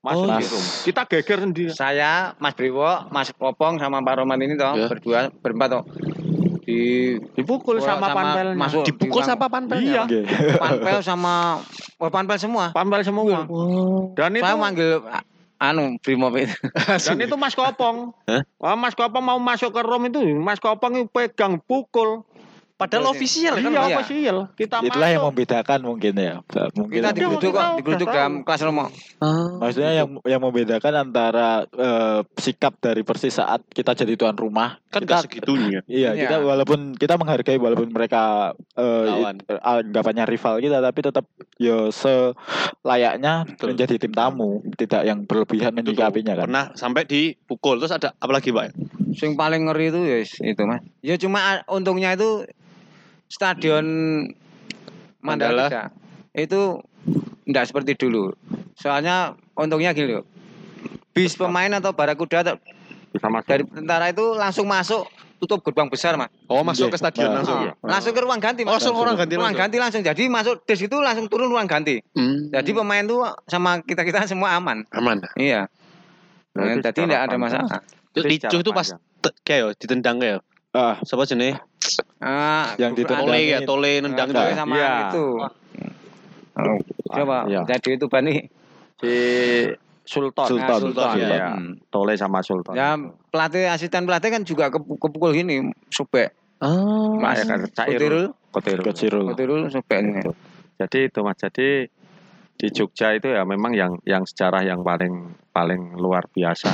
[0.00, 0.38] masuk Oh.
[0.38, 4.70] di room kita geger sendiri Saya, Mas Briwo, Mas Popong sama Pak Roman ini toh
[4.72, 4.86] Ya.
[4.86, 5.84] berdua berempat toh.
[6.62, 8.54] Di Dipukul sama, panpelnya.
[8.54, 9.78] masuk Dipukul di- sama panpel.
[9.82, 10.02] Iya.
[10.58, 11.58] Panpel sama
[11.96, 12.70] oh, panpel semua.
[12.70, 13.46] Panpel semua.
[14.14, 15.02] Dan itu Saya manggil
[15.56, 16.56] anu Brimob itu.
[17.06, 18.12] dan itu Mas Kopong.
[18.28, 18.42] Hah?
[18.60, 22.24] Wah, Mas Kopong mau masuk ke room itu, Mas Kopong itu pegang pukul.
[22.76, 23.18] Padahal Betul sih.
[23.40, 23.62] ofisial kan.
[23.66, 23.96] Iya, Iya.
[23.96, 24.36] official.
[24.52, 25.32] Kita Itulah yang masuk.
[25.32, 26.34] membedakan mungkin ya.
[26.76, 28.04] Mungkin Kita kita kok, tahu.
[28.06, 28.84] dalam kelas romo.
[29.56, 34.76] Maksudnya yang yang membedakan antara eh, sikap dari Persis saat kita jadi tuan rumah.
[34.86, 35.80] Kan kita, gak segitunya.
[35.88, 36.22] Iya, Iya.
[36.22, 41.24] kita walaupun kita menghargai walaupun mereka eh, it- eh, anggapannya rival kita tapi tetap
[41.56, 43.66] ya selayaknya Betul.
[43.72, 46.44] menjadi tim tamu, tidak yang berlebihan menyikapinya kan.
[46.44, 47.80] Pernah sampai dipukul.
[47.80, 48.76] Terus ada apa lagi, Pak?
[49.16, 50.84] Sing paling ngeri itu ya itu mas.
[51.00, 52.44] Ya cuma a- untungnya itu
[53.26, 53.86] stadion
[55.18, 55.66] Mandala.
[55.66, 55.90] Mandala
[56.36, 56.78] itu
[57.42, 58.36] tidak seperti dulu.
[58.76, 60.26] Soalnya untungnya gini loh.
[61.10, 62.56] Bis pemain atau barakuda atau
[63.16, 63.48] masuk.
[63.48, 66.28] dari tentara itu langsung masuk tutup gerbang besar mas.
[66.46, 66.92] Oh, masuk Iya.
[66.92, 67.56] ke stadion Nah, langsung.
[67.58, 68.72] Ah, langsung ke ruang ganti Oh, mas.
[68.78, 69.62] langsung orang ganti ruang langsung.
[69.64, 70.02] ganti langsung.
[70.04, 71.96] Jadi masuk des itu langsung turun ruang ganti.
[72.12, 72.52] Hmm.
[72.52, 74.84] Jadi pemain tuh sama kita kita semua aman.
[74.92, 75.24] aman.
[75.34, 75.72] Iya.
[76.52, 77.80] Nah, Nah, jadi tidak ada masalah.
[78.12, 78.88] Itu Itu Ricuh itu pas
[79.40, 80.40] kayak yo, ditendang kayak.
[80.70, 81.56] Ah, Siapa jenis?
[82.18, 84.52] Ah, Yang ditendang Tole ya, tole nendang ya.
[84.54, 84.92] sama Iya.
[85.06, 85.26] itu.
[86.52, 87.62] Oh, coba Iya.
[87.66, 88.48] jadi itu Bani
[88.96, 89.12] Si
[90.02, 90.46] Sultan.
[90.46, 90.64] Sultan.
[90.66, 91.08] Nah, Sultan.
[91.12, 91.48] Sultan, ya.
[91.90, 92.72] Tole sama Sultan.
[92.72, 92.96] Ya
[93.28, 96.32] pelatih asisten pelatih kan juga kepu- kepukul gini, sobek.
[96.58, 97.20] Oh.
[97.20, 98.32] Mas ya kan, Cairul.
[98.48, 98.84] Kutirul, Kotirul.
[98.86, 99.24] Kecirul.
[99.28, 100.24] Kutirul sobek ini.
[100.76, 101.36] Jadi itu Mas.
[101.36, 101.84] Jadi
[102.56, 105.12] di Jogja itu ya memang yang yang sejarah yang paling
[105.50, 106.72] paling luar biasa.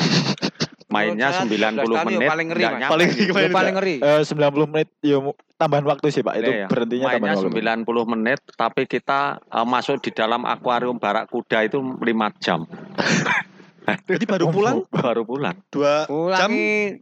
[0.93, 2.29] Mainnya Menurut 90 saya 13 tahun ya menit.
[2.29, 2.63] paling ngeri.
[2.85, 3.53] Paling ngeri Itu kemarin.
[3.53, 3.95] paling ngeri.
[3.99, 5.17] Eh, 90 menit ya
[5.57, 6.35] tambahan waktu sih Pak.
[6.35, 6.67] Itu Iya, iya.
[6.67, 7.59] berhentinya Mainnya tambahan waktu.
[7.87, 12.05] 90 menit tapi kita eh, masuk di dalam akuarium barak kuda itu 5
[12.39, 12.61] jam.
[13.83, 15.57] Jadi baru pulang Baru pulang.
[15.69, 16.51] dua Pulang jam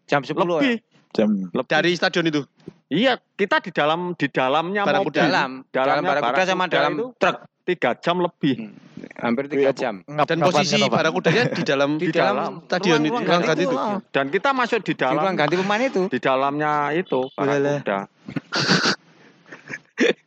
[0.06, 0.76] jam 10 Lebih.
[1.10, 1.68] Jam Lebih.
[1.68, 2.40] dari stadion itu.
[2.86, 5.12] Iya, kita di dalam di dalamnya Barak mobil.
[5.12, 5.22] kuda.
[5.22, 8.72] dalam, dalam Dalamnya barakuda sama dalam truk tiga jam lebih.
[9.16, 9.94] hampir Iya, 3 jam.
[10.04, 10.92] Dan posisi kan, Pak?
[10.92, 13.76] barakudanya di dalam Di, Di dalam, dalam stadion ruang, itu, ruang ganti ganti itu.
[14.12, 16.02] Dan kita masuk di Di dalam ruang ganti pemain itu.
[16.06, 17.80] di dalamnya itu Boleh.
[17.80, 17.98] barakuda.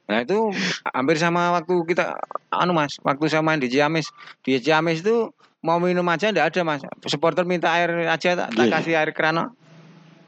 [0.04, 0.38] Nah itu
[0.86, 2.14] hampir sama waktu kita
[2.54, 4.06] anu mas, waktu sama di Ciamis.
[4.46, 6.82] Di Ciamis itu mau minum aja enggak ada mas.
[7.08, 8.74] Supporter minta air aja tak, tak Iya.
[8.78, 9.50] kasih air keran.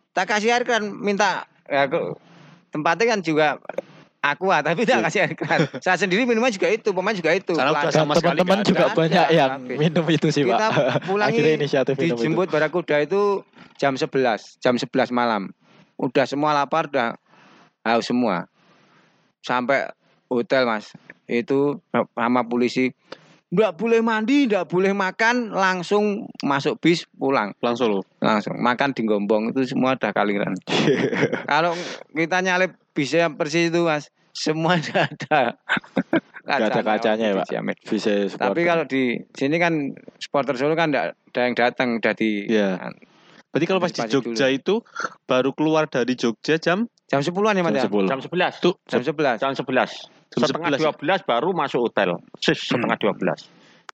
[0.10, 2.18] Tak kasih air keran minta ya aku
[2.72, 3.62] tempatnya kan juga
[4.26, 5.60] aku ah, tapi tak kasih air keran.
[5.86, 7.54] Saya sendiri minumnya juga itu, pemain juga itu.
[7.54, 8.98] Udah sama teman-teman juga ada.
[8.98, 9.78] banyak Ada, yang habis.
[9.78, 11.06] minum itu sih kita Pak.
[11.06, 12.26] pulangi Akhirnya inisiatif minum itu.
[12.26, 13.46] dijemput Barakuda itu
[13.78, 15.54] jam 11, jam 11 malam.
[16.02, 17.16] Udah semua lapar, udah
[17.86, 18.50] haus semua.
[19.46, 19.94] Sampai
[20.26, 20.90] hotel, Mas.
[21.30, 21.80] Itu
[22.18, 22.94] sama polisi
[23.54, 27.54] Nggak boleh mandi, nggak boleh makan, langsung masuk bis pulang.
[27.62, 28.00] langsung lo.
[28.18, 30.58] Langsung makan di Gombong itu semua udah kaliran.
[31.52, 31.78] Kalau
[32.12, 35.56] kita nyalip bisnya persis itu, Mas, semua ada.
[36.46, 37.48] Nggak ada kacanya ya, Pak?
[37.90, 42.46] Bisa Tapi kalau di sini kan supporter Solo kan enggak ada yang datang udah di
[42.46, 42.78] Iya.
[43.50, 44.84] Berarti kalau pas di Jogja itu
[45.26, 47.84] baru keluar dari Jogja jam jam 10-an ya Mas ya?
[47.86, 48.10] jam 10.
[48.10, 48.64] Jam 11.
[48.64, 49.38] Tuh, Jam 11.
[49.38, 50.10] Jam 11.
[50.32, 50.92] Jam setengah 11 ya?
[51.22, 52.10] 12 baru masuk hotel.
[52.38, 53.46] Sis, setengah 12.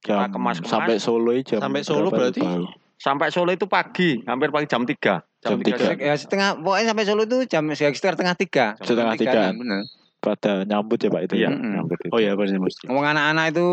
[0.01, 0.71] Kita Jam- kemas-kemas.
[0.71, 2.41] sampai Solo jam Sampai Solo berapa berarti?
[2.41, 2.65] baru?
[2.97, 5.21] Sampai Solo itu pagi, hampir pagi jam 3.
[5.41, 5.97] Jam tiga.
[5.97, 8.65] Ya setengah pokoknya sampai Solo itu jam ya, sekitar setengah tiga.
[8.77, 9.51] Setengah tiga.
[9.51, 9.81] benar.
[10.21, 11.33] pada nyambut ya Pak itu.
[11.33, 11.49] Iya, ya?
[11.49, 11.73] Mm-mm.
[11.81, 12.13] hampir itu.
[12.13, 12.77] Oh iya benar Mas.
[12.85, 13.67] Ngomong anak-anak itu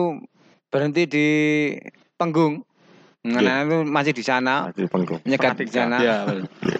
[0.72, 1.26] berhenti di
[2.16, 2.64] penggung.
[3.20, 5.20] Anak-anak itu masih di sana Masih penggung.
[5.28, 5.96] menyekat Setengah di sana.
[6.00, 6.16] Iya,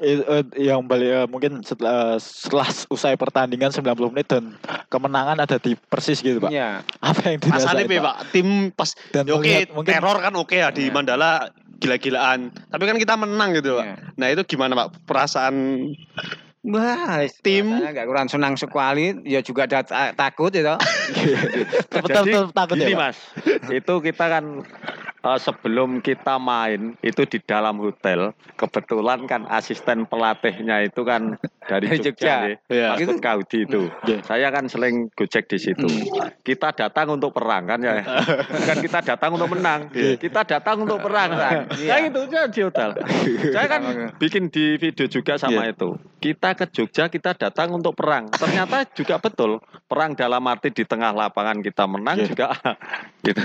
[0.00, 3.84] Eh, eh, yang balik eh, mungkin setelah setelah usai pertandingan 90
[4.16, 4.56] menit dan
[4.88, 6.48] kemenangan ada di persis gitu Pak.
[6.48, 6.80] Iya.
[7.04, 8.16] Apa yang dirasain Alip ya, Pak.
[8.32, 10.96] Tim pas Dan ya oke, mungkin teror kan oke ya di Iya.
[10.96, 11.52] Mandala
[11.84, 12.48] gila-gilaan.
[12.72, 13.84] Tapi kan kita menang gitu, Pak.
[13.84, 13.94] Iya.
[14.16, 15.04] Nah, itu gimana, Pak?
[15.04, 15.54] Perasaan
[16.60, 17.72] Wah, Tim.
[17.72, 21.32] enggak kurang senang sekali, ya juga ada ta- takut ya Jadi,
[21.88, 23.16] tetap takut ya Pak.
[23.16, 23.16] mas,
[23.72, 24.44] itu kita kan
[25.20, 31.86] eh, sebelum kita main itu di dalam hotel, kebetulan kan asisten pelatihnya itu kan dari
[31.92, 32.34] Jogja, Jogja.
[32.42, 32.88] nih, Iya.
[32.90, 33.82] Mas Itu- Kaudi itu.
[34.04, 34.18] Iya.
[34.22, 35.86] Saya kan sering gojek di situ.
[36.40, 38.00] Kita datang untuk perang kan ya,
[38.56, 39.80] bukan kita datang untuk menang.
[39.92, 41.30] Kita datang untuk perang.
[41.30, 41.56] Kan?
[41.76, 41.88] Iya.
[41.90, 42.90] Saya itu aja di hotel.
[43.50, 43.82] Saya kan
[44.16, 45.94] bikin di video juga sama itu.
[46.18, 48.28] Kita ke Jogja kita datang untuk perang.
[48.30, 52.26] Ternyata juga betul perang dalam arti di tengah lapangan kita menang Iya.
[52.26, 52.46] juga
[53.26, 53.44] gitu.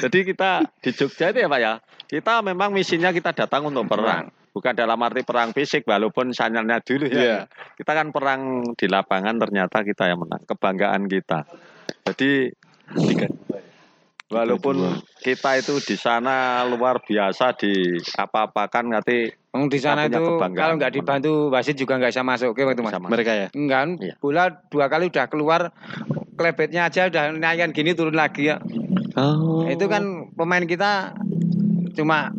[0.00, 1.72] Jadi kita di Jogja itu ya Pak ya.
[2.08, 4.30] Kita memang misinya kita datang untuk perang.
[4.48, 7.20] Bukan dalam arti perang fisik walaupun sinyalnya dulu ya.
[7.20, 7.38] Iya.
[7.76, 10.42] Kita kan perang di lapangan ternyata kita yang menang.
[10.48, 11.46] Kebanggaan kita.
[12.08, 12.50] Jadi
[14.28, 20.76] walaupun kita itu di sana luar biasa di apa-apakan nanti Oh, di sana itu kalau
[20.76, 22.92] nggak dibantu wasit juga nggak bisa masuk oke waktu mas.
[22.92, 23.08] Sama.
[23.08, 23.48] Mereka ya.
[23.56, 24.14] Enggak, Iya.
[24.20, 25.72] bola dua kali udah keluar
[26.36, 28.60] klebetnya aja udah naikkan gini turun lagi ya.
[29.16, 29.64] Oh.
[29.64, 31.16] Itu kan pemain kita
[31.94, 32.32] cuma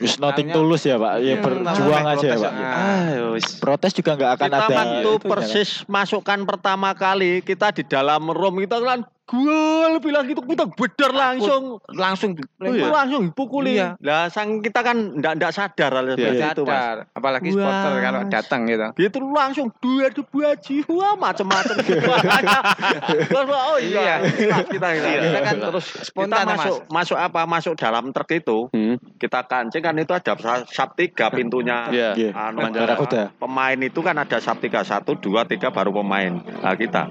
[0.00, 2.52] Just nothing tulus ya pak, ya Hmm, berjuang aja ya pak.
[2.56, 3.04] ah.
[3.12, 3.60] Ayo, wis.
[3.60, 4.72] Protes juga nggak akan kita ada.
[4.72, 5.28] waktu itunya, kan.
[5.28, 11.14] persis masukkan pertama kali kita di dalam room kita kan gol bilang gitu kita bedar
[11.14, 12.90] langsung langsung Oh iya.
[12.90, 13.78] langsung dipukuli.
[13.78, 13.94] Iya.
[14.02, 16.74] Lah sang kita kan ndak ndak sadar hal seperti Tidak itu, Mas.
[16.74, 16.96] sadar.
[17.14, 17.54] apalagi Wah.
[17.54, 18.86] supporter kalau datang gitu.
[18.98, 21.74] Gitu langsung dua debu haji, wah macam-macam
[23.70, 25.20] oh iya, kita kita, kita, Iya.
[25.22, 26.58] Kita kan terus Spontan, kita Mas.
[26.58, 28.96] masuk masuk apa masuk dalam truk itu Hmm.
[29.16, 30.32] kita kancing kan itu ada
[30.66, 31.86] sub tiga pintunya.
[31.88, 32.08] Iya.
[32.12, 32.30] Iya.
[32.34, 33.30] Anu, Barakuda.
[33.36, 36.34] pemain itu kan ada sub tiga satu dua tiga baru pemain.
[36.34, 37.06] Nah kita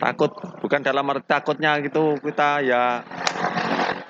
[0.00, 0.32] takut
[0.64, 3.04] bukan dalam arti takutnya gitu kita ya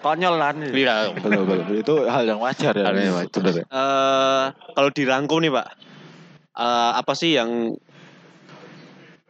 [0.01, 0.55] konyol lah.
[0.57, 1.12] Iya.
[1.12, 1.76] Betul, betul.
[1.76, 2.88] Itu hal yang wajar ya.
[2.88, 3.43] Hal yang wajar.
[3.53, 3.64] Ya.
[3.68, 5.66] Eh, kalau dirangkum nih pak,
[6.57, 7.76] eh, apa sih yang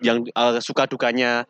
[0.01, 1.45] yang eh, suka dukanya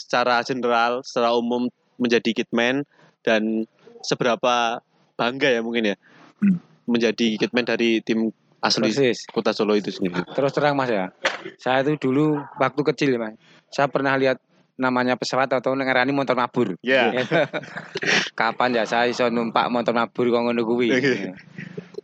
[0.00, 2.82] secara general, secara umum menjadi kitman
[3.22, 3.64] dan
[4.02, 4.82] seberapa
[5.14, 5.96] bangga ya mungkin ya
[6.42, 6.58] Hmm.
[6.90, 9.22] menjadi kitman dari tim asli Persis.
[9.30, 10.18] kota Solo itu sendiri.
[10.34, 11.14] Terus terang Mas ya.
[11.62, 13.38] Saya itu dulu waktu kecil Mas.
[13.70, 14.42] Saya pernah lihat
[14.74, 16.74] namanya pesawat atau ngerani motor mabur.
[16.82, 17.14] Ya.
[18.38, 20.90] Kapan ya saya iso numpak motor mabur kok ngono kuwi.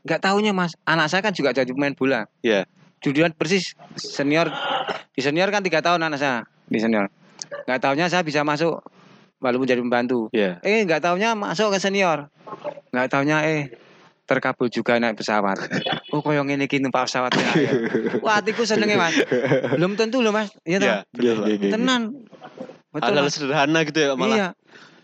[0.07, 2.31] Enggak tahunya Mas, anak saya kan juga jadi pemain bola.
[2.41, 2.65] Iya.
[3.01, 4.53] Judian persis senior
[5.17, 7.11] di senior kan tiga tahun anak saya di senior.
[7.67, 8.81] Enggak tahunya saya bisa masuk
[9.43, 10.31] walaupun jadi pembantu.
[10.31, 10.63] Ya.
[10.63, 12.31] Eh enggak tahunya masuk ke senior.
[12.95, 13.61] Enggak tahunya eh
[14.31, 15.59] terkabul juga naik pesawat.
[16.15, 17.51] Oh koyo ngene iki numpak pesawat ya.
[18.25, 19.19] Wah hatiku senenge Mas.
[19.75, 20.55] Belum tentu loh Mas.
[20.63, 20.87] Iya toh?
[20.87, 20.97] Ya.
[21.19, 21.71] Iya, iya, iya.
[21.75, 22.30] Tenan.
[22.91, 23.07] Betul.
[23.07, 23.35] Hal-hal Mas.
[23.39, 24.37] sederhana gitu ya malah.
[24.37, 24.49] Iya.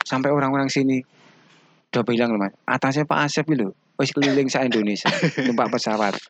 [0.02, 1.02] Sampai orang-orang sini
[1.94, 5.08] udah bilang loh Mas, atasnya Pak Asep itu wis keliling sa Indonesia
[5.48, 6.20] numpak pesawat.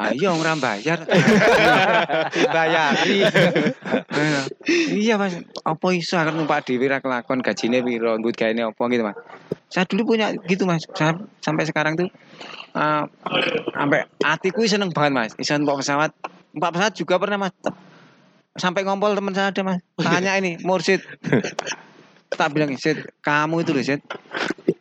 [0.00, 1.04] Ayo orang bayar.
[2.32, 3.28] Dibayari.
[5.04, 5.36] iya Mas,
[5.68, 9.16] apa iso akan numpak dhewe ra kelakon gajine piro, nggut gaene apa gitu Mas.
[9.68, 10.88] Saya dulu punya gitu Mas.
[10.96, 12.08] Saya, sampai sekarang tuh
[12.72, 13.04] eh,
[13.76, 15.32] sampai hatiku seneng banget Mas.
[15.36, 16.16] Bisa numpak pesawat.
[16.56, 17.54] Numpak pesawat juga pernah Mas.
[18.54, 19.78] Sampai ngompol teman saya ada Mas.
[19.94, 20.98] Tanya ini, Mursid.
[22.30, 23.98] tak bilang Sid, kamu itu loh Sid.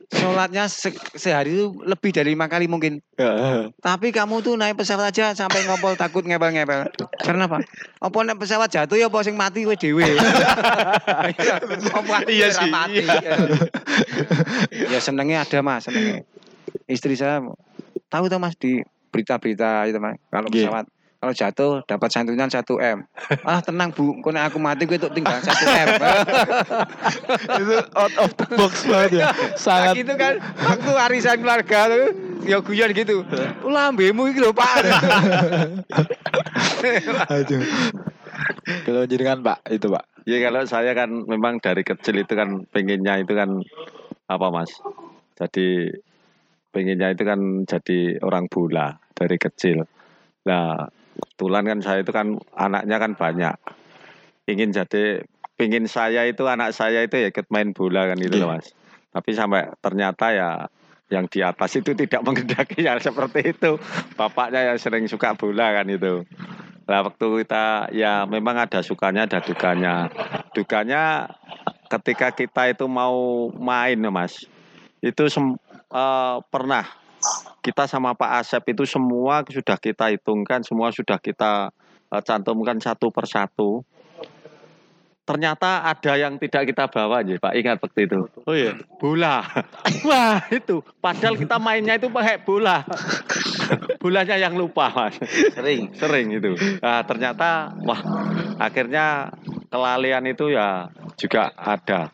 [0.10, 2.98] Sholatnya se- sehari itu lebih dari lima kali mungkin.
[3.14, 6.90] Ya, Tapi kamu tuh naik pesawat aja sampai ngompol takut ngepel-ngepel.
[7.18, 7.58] Karena apa?
[7.98, 10.02] Apa naik pesawat jatuh ya apa sing mati kowe dhewe.
[10.08, 13.00] Apa Iya ora sih, mati.
[14.72, 16.24] ya senengnya ada Mas, senengnya.
[16.86, 17.42] Istri saya
[18.08, 20.68] tahu tuh Mas di berita-berita itu Mas, kalau Iya.
[20.68, 20.86] pesawat
[21.18, 23.02] kalau jatuh dapat santunan 1 M.
[23.42, 25.88] Ah tenang Bu, kau aku mati gue tuh tinggal 1 M.
[27.62, 29.34] itu out of the box banget ya.
[29.58, 32.06] Sangat Sangat gitu kan waktu arisan keluarga tuh
[32.46, 33.26] ya guyon gitu.
[33.66, 34.74] Lambemu iki lho Pak.
[37.34, 37.62] Aduh.
[38.86, 40.06] Kalau jenengan Pak itu Pak.
[40.28, 43.64] Ya kalau saya kan memang dari kecil itu kan pengennya itu kan
[44.28, 44.70] apa mas?
[45.40, 45.88] Jadi
[46.76, 49.88] pengennya itu kan jadi orang bola dari kecil.
[50.46, 53.56] Nah kebetulan kan saya itu kan anaknya kan banyak.
[54.48, 55.26] Ingin jadi
[55.58, 58.58] pengen saya itu anak saya itu ya ikut main bola kan gitu loh Iya.
[58.62, 58.68] mas.
[59.12, 60.50] Tapi sampai ternyata ya
[61.10, 63.76] yang di atas itu tidak mengendaki yang seperti itu.
[64.16, 66.24] Bapaknya yang sering suka bola kan itu.
[66.88, 70.08] Nah waktu kita ya memang ada sukanya ada dukanya.
[70.56, 71.28] Dukanya
[71.92, 74.48] ketika kita itu mau main ya, mas,
[75.04, 75.60] itu sem-
[75.92, 76.88] eh, pernah
[77.62, 81.72] kita sama Pak Asep itu semua sudah kita hitungkan, semua sudah kita
[82.14, 83.84] eh, cantumkan satu persatu.
[85.28, 88.80] Ternyata ada yang tidak kita bawa aja Pak, ingat waktu itu Oh iya.
[88.96, 89.44] bola.
[90.08, 92.88] Wah itu, padahal kita mainnya itu pakai bola.
[94.00, 95.20] Bolanya yang lupa mas.
[95.52, 95.92] Sering.
[96.00, 96.56] Sering itu.
[96.80, 98.00] Nah, ternyata wah
[98.56, 99.36] akhirnya
[99.68, 100.88] kelalian itu ya
[101.20, 102.08] juga ada.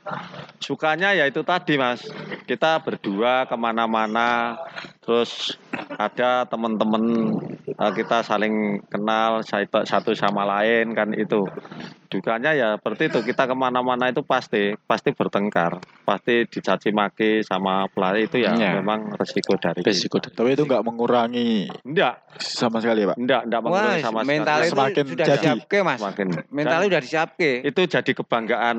[0.58, 2.02] Sukanya ya itu tadi mas.
[2.50, 4.58] Kita berdua ke mana-mana,
[5.04, 5.60] terus
[5.94, 7.04] ada teman-teman
[7.68, 8.54] eh, kita saling
[8.88, 11.44] kenal satu satu sama lain kan itu.
[12.08, 17.90] Dukanya ya seperti itu kita ke mana-mana itu pasti pasti bertengkar, pasti dicaci maki sama
[17.90, 18.78] pelatih itu ya Iya.
[18.78, 20.22] memang resiko dari Resiko.
[20.22, 23.18] Tapi itu nggak mengurangi Enggak, sama sekali ya Pak.
[23.18, 24.62] enggak, enggak Wah, mengurangi sama mental sekali.
[24.62, 25.34] itu Semakin sudah jadi.
[25.42, 25.98] disiapke Mas.
[25.98, 27.52] Semakin Mentalnya udah disiapke.
[27.66, 28.78] itu jadi kebanggaan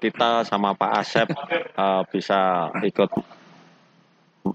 [0.00, 1.28] kita sama Pak Asep
[1.76, 2.40] eh, bisa
[2.80, 3.10] ikut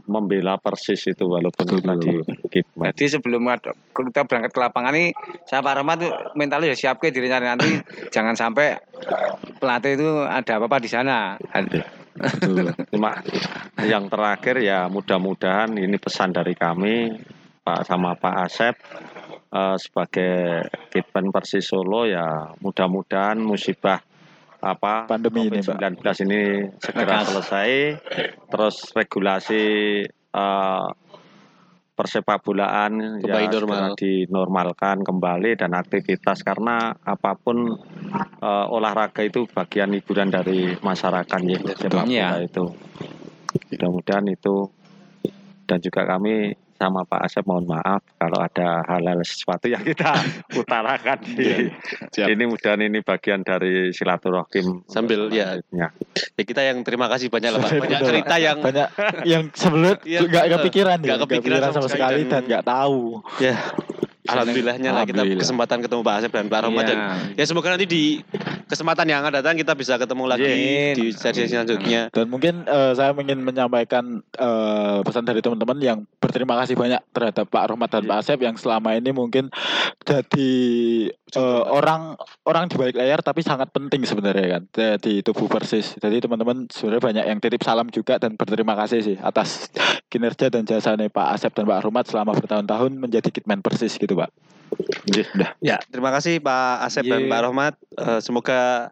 [0.06, 2.94] membela persis itu walaupun kita di Kitman.
[2.94, 5.12] Jadi sebelum ada- kita berangkat ke lapangan ini,
[5.50, 7.82] saya Pak Rahmat tuh mentalnya udah siap ke dirinya nanti
[8.14, 8.78] jangan sampai
[9.58, 11.36] pelatih itu ada apa-apa di sana.
[12.94, 13.20] Cuma
[13.84, 17.12] yang terakhir ya mudah-mudahan ini pesan dari kami
[17.66, 18.76] Pak sama Pak Asep
[19.52, 24.00] eh, sebagai Kitpen Persis Solo ya mudah-mudahan musibah
[24.66, 25.78] apa Pandemi ini, Pak.
[25.78, 26.42] COVID-19 ini
[26.80, 27.26] segera Lekas.
[27.30, 27.70] selesai
[28.50, 29.64] terus regulasi
[30.10, 30.88] eh,
[31.96, 33.56] persepak bolaan Kembali ya normal.
[33.56, 37.78] segera dinormalkan kembali dan aktivitas karena apa pun
[38.42, 42.28] eh, olahraga itu bagian hiburan dari masyarakat ya sepak Iya.
[42.28, 42.66] bola itu
[43.72, 44.56] mudah-mudahan itu
[45.64, 50.12] dan juga kami sama Pak Asep mohon maaf kalau ada hal-hal sesuatu yang kita
[50.62, 51.20] utarakan.
[51.24, 51.72] Di
[52.12, 52.28] Siap.
[52.28, 55.60] ini mudah ini bagian dari silaturahim Sambil, ya.
[55.72, 55.90] Ya
[56.36, 57.70] kita yang terima kasih banyak lah Pak.
[57.72, 58.88] Betul, Banyak cerita yang banyak
[59.26, 63.24] yang sebelum Iya, nggak kepikiran nggak kepikiran sama sama sekali dan nggak tahu.
[63.42, 63.56] Ya
[64.26, 67.10] alhamdulillahnya lah kita kesempatan ketemu Pak Asep dan Pak Rahmat dan Iya.
[67.38, 68.04] ya semoga nanti di
[68.66, 70.94] kesempatan yang akan datang kita bisa ketemu lagi Amin.
[70.98, 72.10] di sesi selanjutnya.
[72.10, 77.46] dan mungkin eh, saya ingin menyampaikan eh, pesan dari teman-teman yang berterima kasih banyak terhadap
[77.46, 78.10] Pak Rahmat dan Iya.
[78.10, 79.54] Pak Asep yang selama ini mungkin
[80.02, 80.52] jadi
[81.12, 84.64] eh, orang orang di balik layar tapi sangat penting sebenarnya kan
[84.98, 89.18] di tubuh persis jadi teman-teman sebenarnya banyak yang titip salam juga dan berterima kasih sih
[89.20, 89.70] atas
[90.08, 94.32] kinerja dan jasanya Pak Asep dan Pak Rahmat selama bertahun-tahun menjadi kitman persis gitu Pak
[95.62, 97.32] Ya, terima kasih Pak Asep dan Iya.
[97.32, 97.74] Pak Rahmat.
[97.96, 98.92] Eh, semoga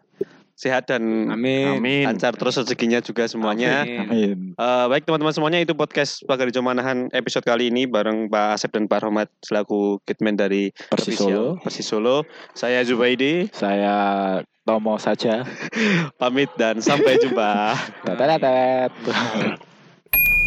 [0.54, 1.76] sehat dan Amin.
[1.76, 2.06] Amin.
[2.06, 3.82] lancar terus rezekinya juga semuanya.
[3.82, 4.00] Amin.
[4.00, 8.54] Amin Eh, baik teman-teman semuanya itu podcast Pagar Hijau Manahan episode kali ini bareng Pak
[8.54, 12.22] Asep dan Pak Rahmat selaku kitman dari Persis Solo Persis Solo.
[12.54, 15.44] Saya Zubaidi saya Tomo saja
[16.22, 17.76] pamit dan sampai jumpa.
[18.06, 18.92] Tetet.